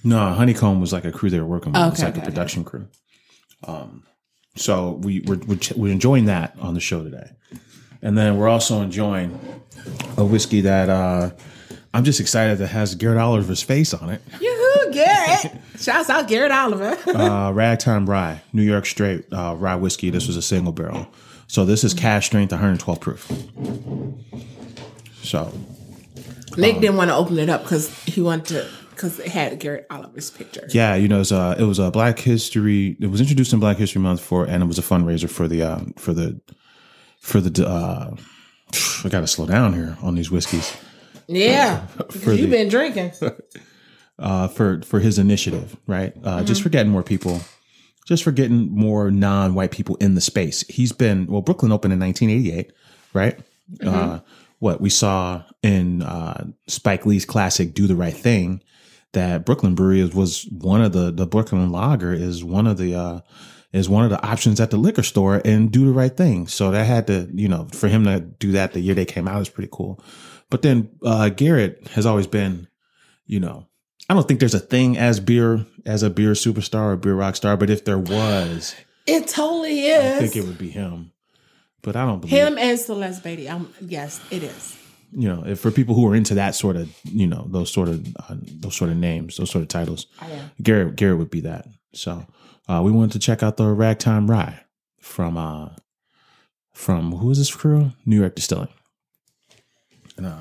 No, 0.05 0.33
Honeycomb 0.33 0.81
was 0.81 0.93
like 0.93 1.05
a 1.05 1.13
crew 1.13 1.29
they 1.29 1.41
were 1.41 1.47
working 1.47 1.73
with. 1.73 1.83
it's 1.93 1.99
Okay, 2.01 2.07
like 2.07 2.17
a 2.17 2.19
okay, 2.21 2.27
production 2.27 2.65
crew. 2.65 2.89
Um, 3.67 4.05
so 4.59 4.93
we 5.03 5.21
we're, 5.21 5.39
we're 5.47 5.59
we're 5.77 5.93
enjoying 5.93 6.27
that 6.27 6.55
on 6.61 6.75
the 6.75 6.81
show 6.81 7.03
today, 7.03 7.31
and 8.03 8.17
then 8.17 8.37
we're 8.37 8.49
also 8.49 8.81
enjoying 8.81 9.39
a 10.17 10.25
whiskey 10.25 10.61
that 10.63 10.89
uh, 10.89 11.31
I'm 11.95 12.05
just 12.05 12.21
excited 12.21 12.59
that 12.59 12.69
has 12.69 12.95
Garrett 12.95 13.19
Oliver's 13.19 13.63
face 13.63 13.95
on 13.95 14.11
it. 14.11 14.21
Yoo-hoo, 14.41 14.93
Garrett. 14.93 15.53
Shouts 15.79 16.11
out 16.11 16.29
Garrett 16.29 16.53
Oliver. 16.53 16.97
Uh, 17.07 17.53
Ragtime 17.53 18.09
Rye, 18.09 18.43
New 18.53 18.63
York 18.63 18.85
Straight 18.87 19.25
uh, 19.33 19.55
Rye 19.57 19.77
whiskey. 19.77 20.11
This 20.11 20.27
was 20.27 20.37
a 20.37 20.43
single 20.43 20.73
barrel, 20.73 21.09
so 21.47 21.65
this 21.65 21.85
is 21.85 21.95
cask 21.95 22.27
strength, 22.27 22.53
112 22.53 23.01
proof. 23.01 23.33
So 25.23 25.53
Nick 26.57 26.81
didn't 26.81 26.97
want 26.97 27.11
to 27.11 27.15
open 27.15 27.39
it 27.39 27.49
up 27.49 27.63
because 27.63 27.93
he 28.05 28.21
wanted 28.21 28.47
to 28.47 28.69
because 28.99 29.21
it 29.21 29.29
had 29.29 29.59
Garrett 29.61 29.87
Oliver's 29.91 30.29
picture. 30.31 30.67
Yeah, 30.71 30.97
you 30.97 31.07
know, 31.07 31.17
it 31.17 31.21
was, 31.21 31.33
uh, 31.33 31.55
it 31.57 31.63
was 31.63 31.79
a 31.79 31.91
Black 31.93 32.19
History. 32.19 32.97
It 33.01 33.07
was 33.07 33.21
introduced 33.21 33.53
in 33.53 33.61
Black 33.61 33.77
History 33.77 34.01
Month 34.03 34.21
for, 34.21 34.45
and 34.45 34.61
it 34.63 34.67
was 34.67 34.79
a 34.79 34.83
fundraiser 34.83 35.31
for 35.31 35.47
the 35.47 35.63
uh, 35.63 35.81
for 35.97 36.13
the 36.13 36.41
for 37.21 37.41
the. 37.41 37.65
Uh, 37.67 38.17
I 39.05 39.09
got 39.09 39.21
to 39.21 39.27
slow 39.29 39.47
down 39.47 39.73
here 39.73 39.97
on 40.03 40.17
these 40.17 40.31
whiskeys. 40.33 40.77
Yeah, 41.29 41.87
because 41.97 42.25
the- 42.25 42.37
you've 42.37 42.51
been 42.51 42.69
drinking. 42.69 43.13
Uh, 44.21 44.49
for 44.49 44.83
for 44.83 44.99
his 44.99 45.17
initiative, 45.17 45.77
right? 45.87 46.13
Uh, 46.25 46.43
Just 46.43 46.61
for 46.61 46.71
getting 46.71 46.91
more 46.91 47.05
people, 47.05 47.41
just 48.05 48.25
for 48.25 48.33
getting 48.33 48.69
more 48.69 49.13
non-white 49.13 49.71
people 49.71 49.95
in 50.01 50.17
the 50.17 50.21
space. 50.21 50.63
He's 50.67 50.91
been 50.91 51.29
well. 51.29 51.41
Brooklyn 51.41 51.71
opened 51.71 51.93
in 51.93 52.01
1988, 52.01 52.73
right? 53.15 53.39
Uh, 53.81 54.19
what 54.59 54.81
we 54.81 54.91
saw 54.91 55.45
in 55.63 56.03
uh, 56.03 56.49
Spike 56.67 57.07
Lee's 57.07 57.25
classic 57.25 57.75
"Do 57.75 57.87
the 57.87 57.95
Right 57.95 58.13
Thing." 58.13 58.61
That 59.13 59.45
Brooklyn 59.47 59.75
Brewery 59.75 60.01
is, 60.01 60.15
was 60.15 60.47
one 60.51 60.83
of 60.83 60.93
the 60.93 61.11
the 61.11 61.27
Brooklyn 61.27 61.71
Lager 61.71 62.13
is 62.13 62.45
one 62.45 62.67
of 62.67 62.79
the 62.79 62.95
uh, 62.95 63.21
is 63.73 63.89
one 63.89 64.05
of 64.05 64.11
the 64.11 64.25
options 64.25 64.61
at 64.61 64.71
the 64.71 64.77
liquor 64.77 65.03
store 65.03 65.41
and 65.45 65.71
do 65.71 65.87
the 65.87 65.93
right 65.93 66.17
thing. 66.17 66.47
So 66.47 66.71
that 66.71 66.85
had 66.85 67.07
to 67.09 67.29
you 67.33 67.49
know 67.49 67.69
for 67.73 67.89
him 67.89 68.05
to 68.05 68.21
do 68.21 68.53
that 68.53 68.73
the 68.73 68.81
year 68.81 68.95
they 68.95 69.05
came 69.05 69.29
out 69.29 69.41
is 69.41 69.49
pretty 69.49 69.71
cool. 69.73 70.03
But 70.51 70.63
then 70.63 70.91
uh, 71.05 71.29
Garrett 71.29 71.89
has 71.89 72.07
always 72.07 72.27
been, 72.27 72.69
you 73.27 73.39
know, 73.39 73.67
I 74.09 74.15
don't 74.15 74.27
think 74.27 74.41
there's 74.41 74.55
a 74.55 74.61
thing 74.61 74.97
as 74.97 75.21
beer 75.21 75.67
as 75.85 76.03
a 76.03 76.11
beer 76.11 76.33
superstar 76.33 76.93
or 76.93 76.97
beer 76.97 77.15
rock 77.15 77.37
star. 77.37 77.57
But 77.57 77.69
if 77.71 77.85
there 77.85 77.99
was, 77.99 78.75
It 79.07 79.29
totally 79.29 79.87
is. 79.87 80.17
I 80.17 80.19
think 80.21 80.37
it 80.37 80.45
would 80.47 80.59
be 80.59 80.71
him. 80.71 81.13
But 81.83 81.97
I 81.97 82.05
don't 82.05 82.21
believe 82.21 82.33
Him 82.33 82.59
and 82.59 82.79
Celeste 82.79 83.23
Beatty. 83.23 83.49
Um, 83.49 83.73
yes, 83.81 84.21
it 84.31 84.43
is. 84.43 84.77
You 85.13 85.29
know 85.29 85.45
if 85.47 85.61
for 85.61 85.71
people 85.71 85.95
who 85.95 86.07
are 86.11 86.15
into 86.15 86.35
that 86.35 86.55
sort 86.55 86.77
of 86.77 86.89
you 87.05 87.27
know 87.27 87.47
those 87.51 87.71
sort 87.73 87.89
of 87.89 88.07
uh, 88.17 88.37
those 88.61 88.77
sort 88.77 88.91
of 88.91 88.97
names 88.97 89.37
those 89.39 89.51
sort 89.51 89.63
of 89.63 89.69
titles 89.69 90.07
am. 90.21 90.51
garrett 90.63 90.97
garrett 90.97 91.19
would 91.19 91.31
be 91.31 91.41
that 91.41 91.67
so 91.95 92.27
uh, 92.69 92.83
we 92.85 92.91
wanted 92.93 93.13
to 93.13 93.19
check 93.19 93.43
out 93.43 93.57
the 93.57 93.67
ragtime 93.67 94.31
rye 94.31 94.61
from 95.01 95.39
uh 95.39 95.71
from 96.75 97.13
who 97.13 97.31
is 97.31 97.39
this 97.39 97.55
crew 97.55 97.93
new 98.05 98.17
york 98.21 98.35
distilling 98.35 98.69
and, 100.19 100.27
uh, 100.27 100.41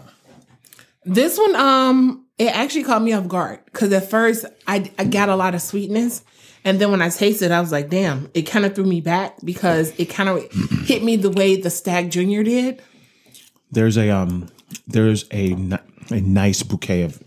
This 1.05 1.37
one, 1.37 1.55
um, 1.55 2.25
it 2.37 2.47
actually 2.53 2.83
caught 2.83 3.01
me 3.01 3.13
off 3.13 3.27
guard 3.27 3.59
because 3.65 3.93
at 3.93 4.09
first 4.09 4.45
I 4.67 4.91
I 4.99 5.05
got 5.05 5.29
a 5.29 5.35
lot 5.35 5.55
of 5.55 5.61
sweetness, 5.61 6.23
and 6.65 6.81
then 6.81 6.91
when 6.91 7.01
I 7.01 7.09
tasted, 7.09 7.45
it, 7.45 7.51
I 7.51 7.61
was 7.61 7.71
like, 7.71 7.89
damn, 7.89 8.29
it 8.33 8.41
kind 8.43 8.65
of 8.65 8.75
threw 8.75 8.83
me 8.85 8.99
back 9.01 9.37
because 9.43 9.93
it 9.97 10.05
kind 10.09 10.27
of 10.29 10.43
hit 10.85 11.03
me 11.03 11.15
the 11.15 11.29
way 11.29 11.55
the 11.61 11.69
Stagg 11.69 12.11
Junior 12.11 12.43
did. 12.43 12.81
there's 13.71 13.97
a 13.97 14.09
um 14.09 14.49
there's 14.87 15.25
a 15.31 15.55
a 16.09 16.21
nice 16.21 16.63
bouquet 16.63 17.03
of 17.03 17.21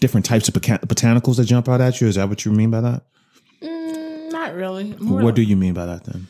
different 0.00 0.26
types 0.26 0.48
of 0.48 0.54
botanicals 0.54 1.36
that 1.36 1.44
jump 1.44 1.68
out 1.68 1.80
at 1.80 2.00
you 2.00 2.06
is 2.06 2.16
that 2.16 2.28
what 2.28 2.44
you 2.44 2.52
mean 2.52 2.70
by 2.70 2.80
that 2.82 3.02
mm, 3.62 4.32
Not 4.32 4.54
really. 4.54 4.94
More 4.98 5.22
what 5.22 5.34
do 5.34 5.42
you 5.42 5.56
mean 5.56 5.74
by 5.74 5.86
that 5.86 6.04
then 6.04 6.28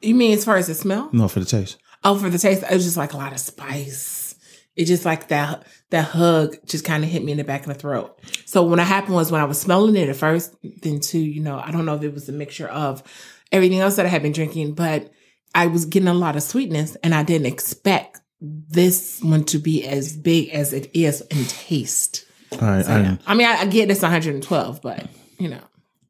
you 0.00 0.14
mean 0.14 0.32
as 0.32 0.44
far 0.44 0.56
as 0.56 0.66
the 0.66 0.74
smell? 0.74 1.08
no 1.12 1.28
for 1.28 1.40
the 1.40 1.46
taste 1.46 1.78
Oh, 2.04 2.16
for 2.16 2.30
the 2.30 2.38
taste, 2.38 2.62
it 2.62 2.72
was 2.72 2.84
just 2.84 2.96
like 2.96 3.14
a 3.14 3.16
lot 3.16 3.32
of 3.32 3.40
spice. 3.40 4.36
It 4.76 4.84
just 4.84 5.04
like 5.04 5.28
that 5.28 5.66
that 5.90 6.04
hug 6.04 6.54
just 6.64 6.84
kind 6.84 7.02
of 7.02 7.10
hit 7.10 7.24
me 7.24 7.32
in 7.32 7.38
the 7.38 7.42
back 7.44 7.62
of 7.62 7.68
the 7.68 7.74
throat. 7.74 8.20
So 8.44 8.62
what 8.62 8.78
happened 8.78 9.14
was 9.14 9.32
when 9.32 9.40
I 9.40 9.44
was 9.44 9.60
smelling 9.60 9.96
it 9.96 10.08
at 10.08 10.14
first, 10.14 10.54
then 10.82 11.00
too, 11.00 11.18
you 11.18 11.40
know, 11.42 11.58
I 11.58 11.72
don't 11.72 11.84
know 11.86 11.94
if 11.94 12.02
it 12.02 12.14
was 12.14 12.28
a 12.28 12.32
mixture 12.32 12.68
of 12.68 13.02
everything 13.50 13.80
else 13.80 13.96
that 13.96 14.06
I 14.06 14.10
had 14.10 14.22
been 14.22 14.32
drinking, 14.32 14.74
but 14.74 15.10
I 15.54 15.66
was 15.66 15.86
getting 15.86 16.08
a 16.08 16.14
lot 16.14 16.36
of 16.36 16.42
sweetness, 16.42 16.96
and 17.02 17.14
I 17.14 17.22
didn't 17.22 17.46
expect 17.46 18.20
this 18.40 19.20
one 19.22 19.44
to 19.44 19.58
be 19.58 19.86
as 19.86 20.16
big 20.16 20.50
as 20.50 20.72
it 20.72 20.90
is 20.94 21.20
in 21.22 21.44
taste. 21.44 22.24
all 22.52 22.58
right 22.60 22.86
I, 22.86 23.18
I 23.26 23.34
mean, 23.34 23.46
I, 23.46 23.60
I 23.60 23.66
get 23.66 23.90
it's 23.90 24.02
112, 24.02 24.82
but 24.82 25.06
you 25.38 25.48
know, 25.48 25.62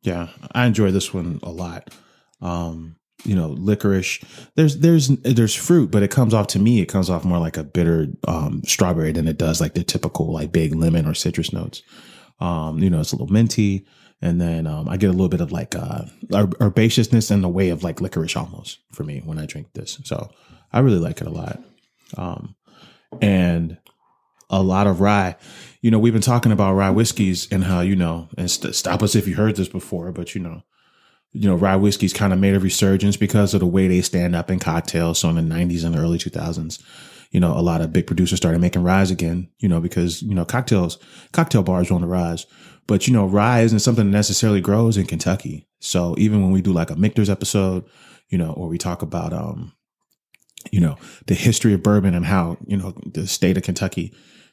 Yeah, 0.02 0.28
I 0.52 0.66
enjoy 0.66 0.90
this 0.90 1.12
one 1.12 1.40
a 1.42 1.50
lot. 1.50 1.95
Um, 2.40 2.97
you 3.25 3.35
know, 3.35 3.49
licorice. 3.49 4.21
There's 4.54 4.78
there's 4.78 5.09
there's 5.09 5.54
fruit, 5.54 5.90
but 5.90 6.02
it 6.02 6.11
comes 6.11 6.33
off 6.33 6.47
to 6.49 6.59
me. 6.59 6.80
It 6.80 6.87
comes 6.87 7.11
off 7.11 7.25
more 7.25 7.38
like 7.38 7.56
a 7.56 7.64
bitter 7.64 8.09
um, 8.28 8.62
strawberry 8.64 9.12
than 9.12 9.26
it 9.26 9.38
does 9.38 9.61
like 9.61 9.75
the 9.75 9.83
typical 9.83 10.33
like 10.33 10.52
big 10.52 10.75
lemon 10.75 11.06
or 11.06 11.14
citrus 11.14 11.52
notes. 11.52 11.83
Um, 12.38 12.78
you 12.78 12.90
know, 12.90 13.00
it's 13.00 13.12
a 13.12 13.16
little 13.16 13.33
minty, 13.33 13.87
and 14.21 14.40
then 14.40 14.66
um, 14.66 14.88
I 14.88 14.97
get 14.97 15.09
a 15.09 15.12
little 15.12 15.28
bit 15.28 15.40
of 15.40 15.50
like 15.50 15.75
uh, 15.75 16.04
herbaceousness 16.30 17.30
in 17.30 17.40
the 17.40 17.49
way 17.49 17.71
of 17.71 17.83
like 17.83 18.00
licorice 18.00 18.37
almost 18.37 18.78
for 18.92 19.02
me 19.02 19.23
when 19.25 19.38
I 19.38 19.47
drink 19.47 19.68
this. 19.73 19.99
So 20.04 20.30
I 20.73 20.80
really 20.80 20.99
like 20.99 21.21
it 21.21 21.26
a 21.26 21.30
lot. 21.30 21.61
Um, 22.17 22.55
and 23.21 23.79
a 24.51 24.63
lot 24.63 24.87
of 24.87 25.01
rye. 25.01 25.37
You 25.81 25.91
know, 25.91 25.99
we've 25.99 26.13
been 26.13 26.23
talking 26.23 26.53
about 26.53 26.75
rye 26.75 26.91
whiskeys 26.91 27.49
and 27.51 27.65
how 27.65 27.81
you 27.81 27.97
know, 27.97 28.29
and 28.37 28.51
st- 28.51 28.75
stop 28.75 29.03
us 29.03 29.15
if 29.15 29.27
you 29.27 29.35
heard 29.35 29.57
this 29.57 29.69
before, 29.69 30.13
but 30.13 30.35
you 30.35 30.41
know, 30.41 30.63
you 31.33 31.49
know, 31.49 31.57
rye 31.57 31.77
whiskeys 31.77 32.13
kind 32.13 32.33
of 32.33 32.39
made 32.39 32.55
a 32.55 32.61
resurgence 32.61 33.17
because 33.17 33.55
of 33.55 33.61
the 33.61 33.67
way 33.67 33.89
they 33.89 34.01
stand 34.01 34.35
up 34.35 34.51
in 34.51 34.59
cocktails. 34.59 35.19
So 35.19 35.29
in 35.29 35.37
the 35.37 35.43
'90s 35.43 35.85
and 35.85 35.95
the 35.95 35.99
early 35.99 36.19
2000s, 36.19 36.83
you 37.31 37.41
know, 37.41 37.53
a 37.53 37.61
lot 37.61 37.81
of 37.81 37.93
big 37.93 38.07
producers 38.07 38.39
started 38.39 38.61
making 38.61 38.83
ryes 38.83 39.11
again. 39.11 39.49
You 39.59 39.69
know, 39.69 39.81
because 39.81 40.23
you 40.23 40.35
know, 40.35 40.45
cocktails, 40.45 40.99
cocktail 41.33 41.63
bars 41.63 41.91
on 41.91 42.01
the 42.01 42.07
rise. 42.07 42.47
But 42.87 43.07
you 43.07 43.13
know, 43.13 43.27
rye 43.27 43.63
isn't 43.63 43.81
something 43.81 44.07
that 44.07 44.17
necessarily 44.17 44.61
grows 44.61 44.97
in 44.97 45.07
Kentucky. 45.07 45.69
So 45.81 46.15
even 46.19 46.43
when 46.43 46.53
we 46.53 46.63
do 46.63 46.73
like 46.73 46.91
a 46.91 46.97
Michter's 46.97 47.31
episode, 47.31 47.85
you 48.29 48.39
know, 48.39 48.53
or 48.53 48.69
we 48.69 48.79
talk 48.79 49.03
about 49.03 49.33
um, 49.33 49.73
you 50.73 50.80
know, 50.80 50.96
the 51.26 51.35
history 51.35 51.73
of 51.75 51.82
bourbon 51.82 52.14
and 52.14 52.26
how 52.26 52.56
you 52.66 52.76
know 52.76 52.94
the 53.06 53.26
state 53.26 53.56
of 53.56 53.62
Kentucky 53.62 54.12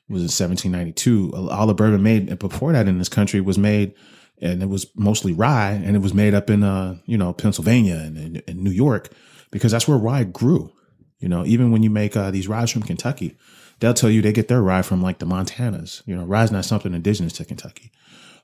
was 0.10 0.22
in 0.22 0.26
1792. 0.26 1.34
All 1.50 1.68
the 1.68 1.74
bourbon 1.74 2.04
made 2.04 2.38
before 2.40 2.74
that 2.74 2.88
in 2.88 2.98
this 2.98 3.10
country 3.10 3.42
was 3.42 3.58
made, 3.58 3.94
and 4.42 4.62
it 4.62 4.70
was 4.70 4.88
mostly 4.96 5.34
rye, 5.34 5.72
and 5.72 5.96
it 5.96 6.00
was 6.00 6.14
made 6.14 6.34
up 6.34 6.50
in 6.50 6.64
uh 6.64 6.98
you 7.06 7.18
know 7.18 7.34
Pennsylvania 7.34 7.96
and, 7.96 8.18
and, 8.18 8.44
and 8.48 8.60
New 8.60 8.72
York 8.72 9.10
because 9.52 9.72
that's 9.72 9.88
where 9.88 9.98
rye 9.98 10.24
grew. 10.24 10.72
You 11.20 11.30
know, 11.30 11.46
even 11.46 11.72
when 11.72 11.84
you 11.84 11.90
make 11.90 12.18
uh, 12.18 12.32
these 12.32 12.50
ryes 12.50 12.70
from 12.70 12.84
Kentucky, 12.84 13.38
they'll 13.80 13.94
tell 13.94 14.10
you 14.10 14.22
they 14.22 14.34
get 14.34 14.50
their 14.50 14.62
rye 14.62 14.82
from 14.82 15.02
like 15.02 15.20
the 15.20 15.26
Montanas. 15.26 16.02
You 16.06 16.18
know, 16.18 16.26
rye's 16.26 16.52
not 16.52 16.66
something 16.66 16.94
indigenous 16.94 17.34
to 17.34 17.46
Kentucky. 17.46 17.92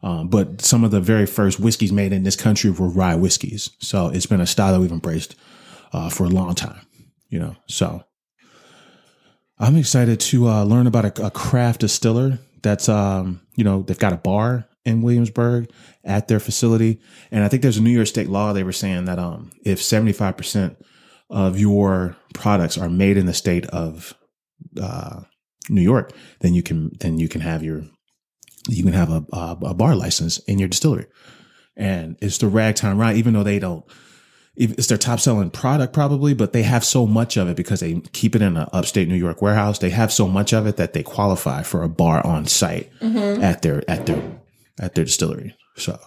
Um, 0.02 0.30
but 0.30 0.62
some 0.62 0.84
of 0.84 0.92
the 0.92 1.02
very 1.02 1.26
first 1.26 1.60
whiskeys 1.60 1.92
made 1.92 2.14
in 2.14 2.24
this 2.24 2.38
country 2.38 2.70
were 2.70 2.88
rye 2.88 3.16
whiskeys. 3.16 3.72
So 3.80 4.08
it's 4.08 4.26
been 4.26 4.40
a 4.40 4.48
style 4.48 4.74
that 4.74 4.80
we've 4.80 4.92
embraced 4.92 5.36
uh, 5.92 6.10
for 6.10 6.24
a 6.24 6.30
long 6.30 6.56
time, 6.56 6.86
you 7.30 7.40
know. 7.40 7.56
So 7.68 8.04
I'm 9.58 9.76
excited 9.76 10.20
to 10.22 10.48
uh, 10.48 10.64
learn 10.64 10.88
about 10.88 11.20
a, 11.20 11.26
a 11.26 11.32
craft 11.32 11.82
distiller 11.82 12.40
that's, 12.62 12.90
um, 12.90 13.42
you 13.56 13.64
know, 13.64 13.84
they've 13.84 13.98
got 13.98 14.14
a 14.14 14.18
bar 14.18 14.68
in 14.86 15.02
Williamsburg 15.02 15.70
at 16.04 16.28
their 16.28 16.40
facility. 16.40 17.00
And 17.32 17.44
I 17.44 17.48
think 17.48 17.62
there's 17.62 17.78
a 17.78 17.82
New 17.82 17.92
York 17.92 18.08
state 18.08 18.30
law. 18.30 18.54
They 18.54 18.64
were 18.64 18.72
saying 18.72 19.06
that 19.06 19.20
um, 19.20 19.52
if 19.64 19.80
75% 19.80 20.76
of 21.30 21.60
your 21.60 22.16
products 22.34 22.78
are 22.78 22.90
made 22.90 23.18
in 23.18 23.26
the 23.26 23.34
state 23.34 23.66
of 23.68 24.14
uh, 24.82 25.22
New 25.70 25.82
York, 25.82 26.14
then 26.40 26.54
you 26.54 26.64
can 26.64 26.92
then 27.00 27.20
you 27.20 27.30
can 27.30 27.42
have 27.42 27.64
your 27.64 27.84
you 28.68 28.84
can 28.84 28.94
have 28.94 29.10
a, 29.12 29.26
a, 29.32 29.58
a 29.68 29.74
bar 29.74 29.96
license 29.96 30.40
in 30.40 30.58
your 30.58 30.68
distillery. 30.68 31.06
And 31.76 32.18
it's 32.22 32.40
the 32.40 32.48
ragtime 32.48 32.98
rye, 32.98 33.14
even 33.14 33.34
though 33.34 33.44
they 33.44 33.60
don't 33.60 33.86
it's 34.60 34.88
their 34.88 34.98
top 34.98 35.22
selling 35.22 35.50
product 35.50 35.94
probably, 35.94 36.34
but 36.34 36.52
they 36.52 36.64
have 36.64 36.84
so 36.84 37.08
much 37.08 37.38
of 37.38 37.48
it 37.48 37.56
because 37.56 37.80
they 37.80 38.02
keep 38.12 38.36
it 38.36 38.42
in 38.42 38.58
an 38.58 38.68
upstate 38.74 39.08
New 39.08 39.16
York 39.16 39.42
warehouse. 39.42 39.80
They 39.80 39.90
have 39.90 40.12
so 40.12 40.28
much 40.28 40.54
of 40.54 40.68
it 40.68 40.76
that 40.76 40.92
they 40.92 41.02
qualify 41.02 41.64
for 41.64 41.82
a 41.82 41.90
bar 41.90 42.26
on 42.28 42.46
site 42.46 42.92
mm-hmm. 43.00 43.42
at 43.42 43.62
their 43.62 43.90
at 43.90 44.06
their 44.06 44.22
at 44.78 44.96
their 44.96 45.06
distillery. 45.06 45.56
So 45.78 45.98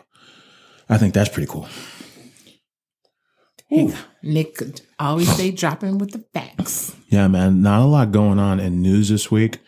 I 0.89 0.99
think 0.99 1.15
that's 1.15 1.31
pretty 1.31 1.51
cool. 1.51 1.67
Hey, 3.69 3.95
Nick 4.23 4.59
always 4.99 5.33
stay 5.35 5.51
dropping 5.51 5.97
with 5.97 6.11
the 6.11 6.23
facts. 6.35 6.95
Yeah, 7.09 7.29
man. 7.29 7.63
Not 7.63 7.81
a 7.81 7.87
lot 7.87 8.13
going 8.13 8.39
on 8.39 8.61
in 8.61 8.83
news 8.83 9.09
this 9.09 9.31
week. 9.31 9.61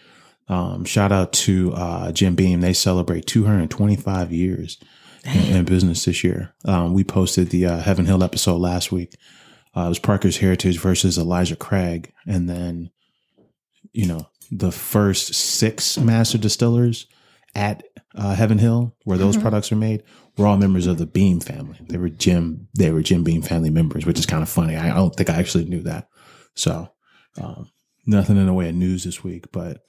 Um, 0.47 0.85
shout 0.85 1.11
out 1.11 1.33
to 1.33 1.73
uh, 1.73 2.13
Jim 2.13 2.35
Beam. 2.35 2.61
They 2.61 2.75
celebrate 2.75 3.27
225 3.27 4.31
years 4.31 4.79
in, 5.25 5.57
in, 5.57 5.65
business 5.65 6.05
this 6.05 6.23
year. 6.25 6.55
Um, 6.65 6.95
we 6.95 7.05
posted 7.05 7.51
the 7.51 7.67
uh, 7.67 7.79
Heaven 7.79 8.07
Hill 8.07 8.23
episode 8.23 8.59
last 8.59 8.93
week. 8.93 9.15
Uh, 9.77 9.87
it 9.87 9.89
was 9.89 9.99
Parker's 9.99 10.39
Heritage 10.39 10.79
versus 10.79 11.19
Elijah 11.19 11.57
Craig. 11.57 12.13
And 12.27 12.49
then, 12.49 12.91
you 13.93 14.07
know, 14.07 14.29
the 14.51 14.71
first 14.71 15.35
six 15.35 15.99
master 15.99 16.39
distillers 16.39 17.07
at 17.55 17.83
uh, 18.15 18.35
Heaven 18.35 18.59
Hill, 18.59 18.95
where 19.05 19.19
those 19.19 19.35
mm-hmm. 19.35 19.43
products 19.43 19.73
are 19.73 19.77
made, 19.77 20.03
were 20.37 20.47
all 20.47 20.57
members 20.57 20.87
of 20.87 20.99
the 20.99 21.07
Beam 21.07 21.41
family. 21.41 21.79
They 21.89 21.99
were 21.99 22.09
Jim, 22.09 22.69
they 22.77 22.91
were 22.91 23.03
Jim 23.03 23.25
Beam 23.25 23.43
family 23.43 23.71
members, 23.71 24.07
which 24.07 24.19
is 24.19 24.27
kind 24.27 24.43
of 24.43 24.49
funny. 24.49 24.77
I 24.77 24.95
don't 24.95 25.15
think 25.15 25.31
I 25.31 25.35
actually 25.35 25.65
knew 25.65 25.83
that. 25.83 26.09
So, 26.55 26.89
um, 27.41 27.71
nothing 28.07 28.37
in 28.37 28.47
the 28.47 28.53
way 28.53 28.69
of 28.69 28.75
news 28.75 29.05
this 29.05 29.25
week, 29.25 29.51
but 29.53 29.83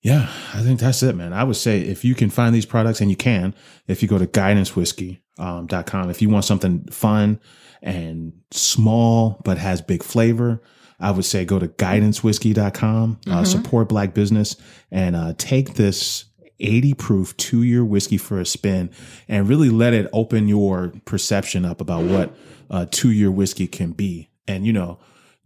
yeah, 0.00 0.30
I 0.54 0.62
think 0.62 0.80
that's 0.80 1.02
it, 1.02 1.16
man. 1.16 1.32
I 1.32 1.44
would 1.44 1.56
say 1.56 1.80
if 1.80 2.04
you 2.04 2.14
can 2.14 2.30
find 2.30 2.54
these 2.54 2.66
products, 2.66 3.00
and 3.00 3.10
you 3.10 3.16
can, 3.16 3.54
if 3.86 4.02
you 4.02 4.08
go 4.08 4.18
to 4.18 4.26
guidancewhiskey.com, 4.26 6.02
um, 6.02 6.10
if 6.10 6.22
you 6.22 6.28
want 6.28 6.44
something 6.44 6.84
fun 6.86 7.40
and 7.82 8.32
small 8.50 9.40
but 9.44 9.58
has 9.58 9.80
big 9.80 10.02
flavor, 10.02 10.62
I 11.00 11.10
would 11.10 11.24
say 11.24 11.44
go 11.44 11.58
to 11.58 11.68
guidancewhiskey.com, 11.68 13.20
uh, 13.26 13.30
mm-hmm. 13.30 13.44
support 13.44 13.88
black 13.88 14.14
business, 14.14 14.56
and 14.90 15.14
uh, 15.16 15.34
take 15.36 15.74
this 15.74 16.24
80 16.60 16.94
proof 16.94 17.36
two 17.36 17.62
year 17.62 17.84
whiskey 17.84 18.16
for 18.16 18.40
a 18.40 18.46
spin 18.46 18.90
and 19.28 19.48
really 19.48 19.70
let 19.70 19.94
it 19.94 20.08
open 20.12 20.48
your 20.48 20.92
perception 21.04 21.64
up 21.64 21.80
about 21.80 22.04
what 22.04 22.34
uh, 22.70 22.86
two 22.90 23.10
year 23.10 23.30
whiskey 23.30 23.66
can 23.66 23.92
be. 23.92 24.30
And, 24.46 24.66
you 24.66 24.72
know, 24.72 24.98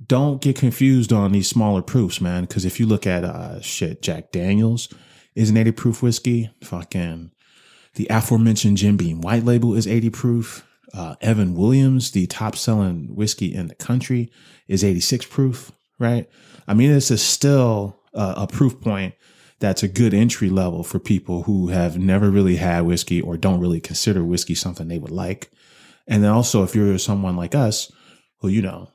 don't 0.06 0.40
get 0.40 0.56
confused 0.56 1.12
on 1.12 1.32
these 1.32 1.49
smaller 1.49 1.82
proofs, 1.82 2.21
man. 2.21 2.42
Because 2.44 2.64
if 2.64 2.80
you 2.80 2.87
look 2.87 3.06
at 3.06 3.25
uh, 3.25 3.61
shit, 3.61 4.02
Jack 4.02 4.32
Daniels 4.32 4.92
is 5.35 5.50
an 5.50 5.56
80 5.56 5.73
proof 5.73 6.02
whiskey. 6.02 6.50
Fucking 6.62 7.30
the 7.94 8.06
aforementioned 8.11 8.78
Jim 8.78 8.97
Beam 8.97 9.21
White 9.21 9.44
Label 9.44 9.75
is 9.75 9.87
80 9.87 10.11
proof. 10.11 10.68
Uh, 10.94 11.14
Evan 11.23 11.54
Williams, 11.54 12.11
the 12.11 12.26
top 12.26 12.54
selling 12.54 13.14
whiskey 13.14 13.54
in 13.54 13.68
the 13.68 13.75
country, 13.75 14.30
is 14.68 14.85
86 14.85 15.26
proof. 15.26 15.73
Right? 15.99 16.28
I 16.66 16.75
mean, 16.75 16.92
this 16.92 17.11
is 17.11 17.22
still 17.22 18.00
uh, 18.14 18.35
a 18.37 18.46
proof 18.46 18.81
point 18.81 19.14
that's 19.62 19.85
a 19.85 19.88
good 19.88 20.12
entry 20.12 20.50
level 20.50 20.83
for 20.83 20.98
people 20.98 21.44
who 21.44 21.68
have 21.68 21.96
never 21.96 22.31
really 22.31 22.57
had 22.57 22.81
whiskey 22.81 23.20
or 23.20 23.37
don't 23.37 23.61
really 23.61 23.81
consider 23.81 24.24
whiskey 24.24 24.57
something 24.57 24.88
they 24.88 24.98
would 24.98 25.12
like. 25.12 25.50
And 26.09 26.24
then 26.24 26.33
also, 26.33 26.64
if 26.64 26.74
you're 26.74 26.98
someone 26.98 27.37
like 27.37 27.55
us 27.55 27.90
who, 28.38 28.48
you 28.48 28.61
know, 28.61 28.90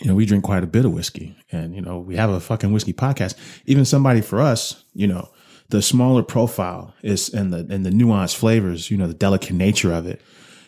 you 0.00 0.08
know, 0.08 0.14
we 0.14 0.26
drink 0.26 0.44
quite 0.44 0.64
a 0.64 0.68
bit 0.68 0.84
of 0.84 0.92
whiskey 0.92 1.36
and, 1.50 1.74
you 1.74 1.80
know, 1.80 1.98
we 1.98 2.16
have 2.16 2.30
a 2.30 2.40
fucking 2.40 2.72
whiskey 2.72 2.92
podcast. 2.92 3.34
Even 3.66 3.84
somebody 3.84 4.20
for 4.20 4.40
us, 4.40 4.84
you 4.94 5.06
know, 5.06 5.28
the 5.68 5.82
smaller 5.82 6.22
profile 6.22 6.94
is 7.02 7.32
and 7.32 7.52
the 7.52 7.66
and 7.72 7.84
the 7.84 7.90
nuanced 7.90 8.36
flavors, 8.36 8.90
you 8.90 8.96
know, 8.96 9.06
the 9.06 9.14
delicate 9.14 9.54
nature 9.54 9.92
of 9.92 10.06
it, 10.06 10.20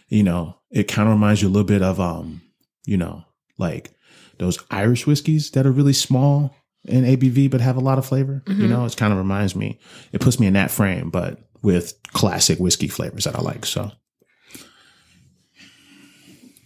you 0.08 0.22
know, 0.22 0.56
it 0.70 0.84
kind 0.84 1.08
of 1.08 1.14
reminds 1.14 1.42
you 1.42 1.48
a 1.48 1.50
little 1.50 1.66
bit 1.66 1.82
of 1.82 2.00
um, 2.00 2.42
you 2.86 2.96
know, 2.96 3.24
like 3.58 3.92
those 4.38 4.58
Irish 4.70 5.06
whiskeys 5.06 5.50
that 5.52 5.66
are 5.66 5.72
really 5.72 5.92
small 5.92 6.54
in 6.84 7.04
ABV 7.04 7.50
but 7.50 7.60
have 7.60 7.76
a 7.76 7.80
lot 7.80 7.98
of 7.98 8.06
flavor. 8.06 8.42
Mm-hmm. 8.46 8.60
You 8.60 8.68
know, 8.68 8.84
it 8.84 8.96
kind 8.96 9.12
of 9.12 9.18
reminds 9.18 9.56
me, 9.56 9.78
it 10.12 10.20
puts 10.20 10.38
me 10.38 10.46
in 10.46 10.54
that 10.54 10.70
frame, 10.70 11.10
but 11.10 11.38
with 11.62 11.94
classic 12.12 12.58
whiskey 12.58 12.88
flavors 12.88 13.24
that 13.24 13.36
I 13.36 13.40
like. 13.40 13.64
So 13.64 13.90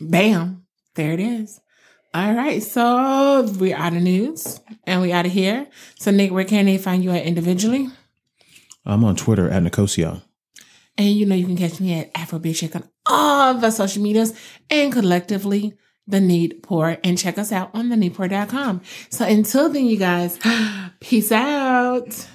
Bam. 0.00 0.64
There 0.94 1.12
it 1.12 1.20
is. 1.20 1.60
All 2.14 2.32
right, 2.32 2.62
so 2.62 3.42
we're 3.58 3.76
out 3.76 3.92
of 3.94 4.02
news 4.02 4.60
and 4.84 5.02
we 5.02 5.12
out 5.12 5.26
of 5.26 5.32
here. 5.32 5.66
So 5.98 6.10
Nick, 6.10 6.32
where 6.32 6.44
can 6.44 6.64
they 6.66 6.78
find 6.78 7.04
you 7.04 7.10
at 7.10 7.24
individually? 7.24 7.88
I'm 8.86 9.04
on 9.04 9.14
Twitter 9.14 9.50
at 9.50 9.62
Nicosia. 9.62 10.22
And 10.96 11.08
you 11.08 11.26
know 11.26 11.34
you 11.34 11.46
can 11.46 11.56
catch 11.56 11.80
me 11.80 12.00
at 12.00 12.12
Afrobeat 12.14 12.74
on 12.74 12.88
all 13.06 13.54
the 13.54 13.70
social 13.70 14.02
medias 14.02 14.32
and 14.70 14.92
collectively 14.92 15.74
the 16.06 16.20
Neat 16.20 16.62
Pour 16.62 16.96
and 17.04 17.18
check 17.18 17.38
us 17.38 17.52
out 17.52 17.70
on 17.74 17.90
theneatpour.com. 17.90 18.80
So 19.10 19.26
until 19.26 19.68
then, 19.68 19.84
you 19.86 19.98
guys, 19.98 20.38
peace 21.00 21.30
out. 21.30 22.26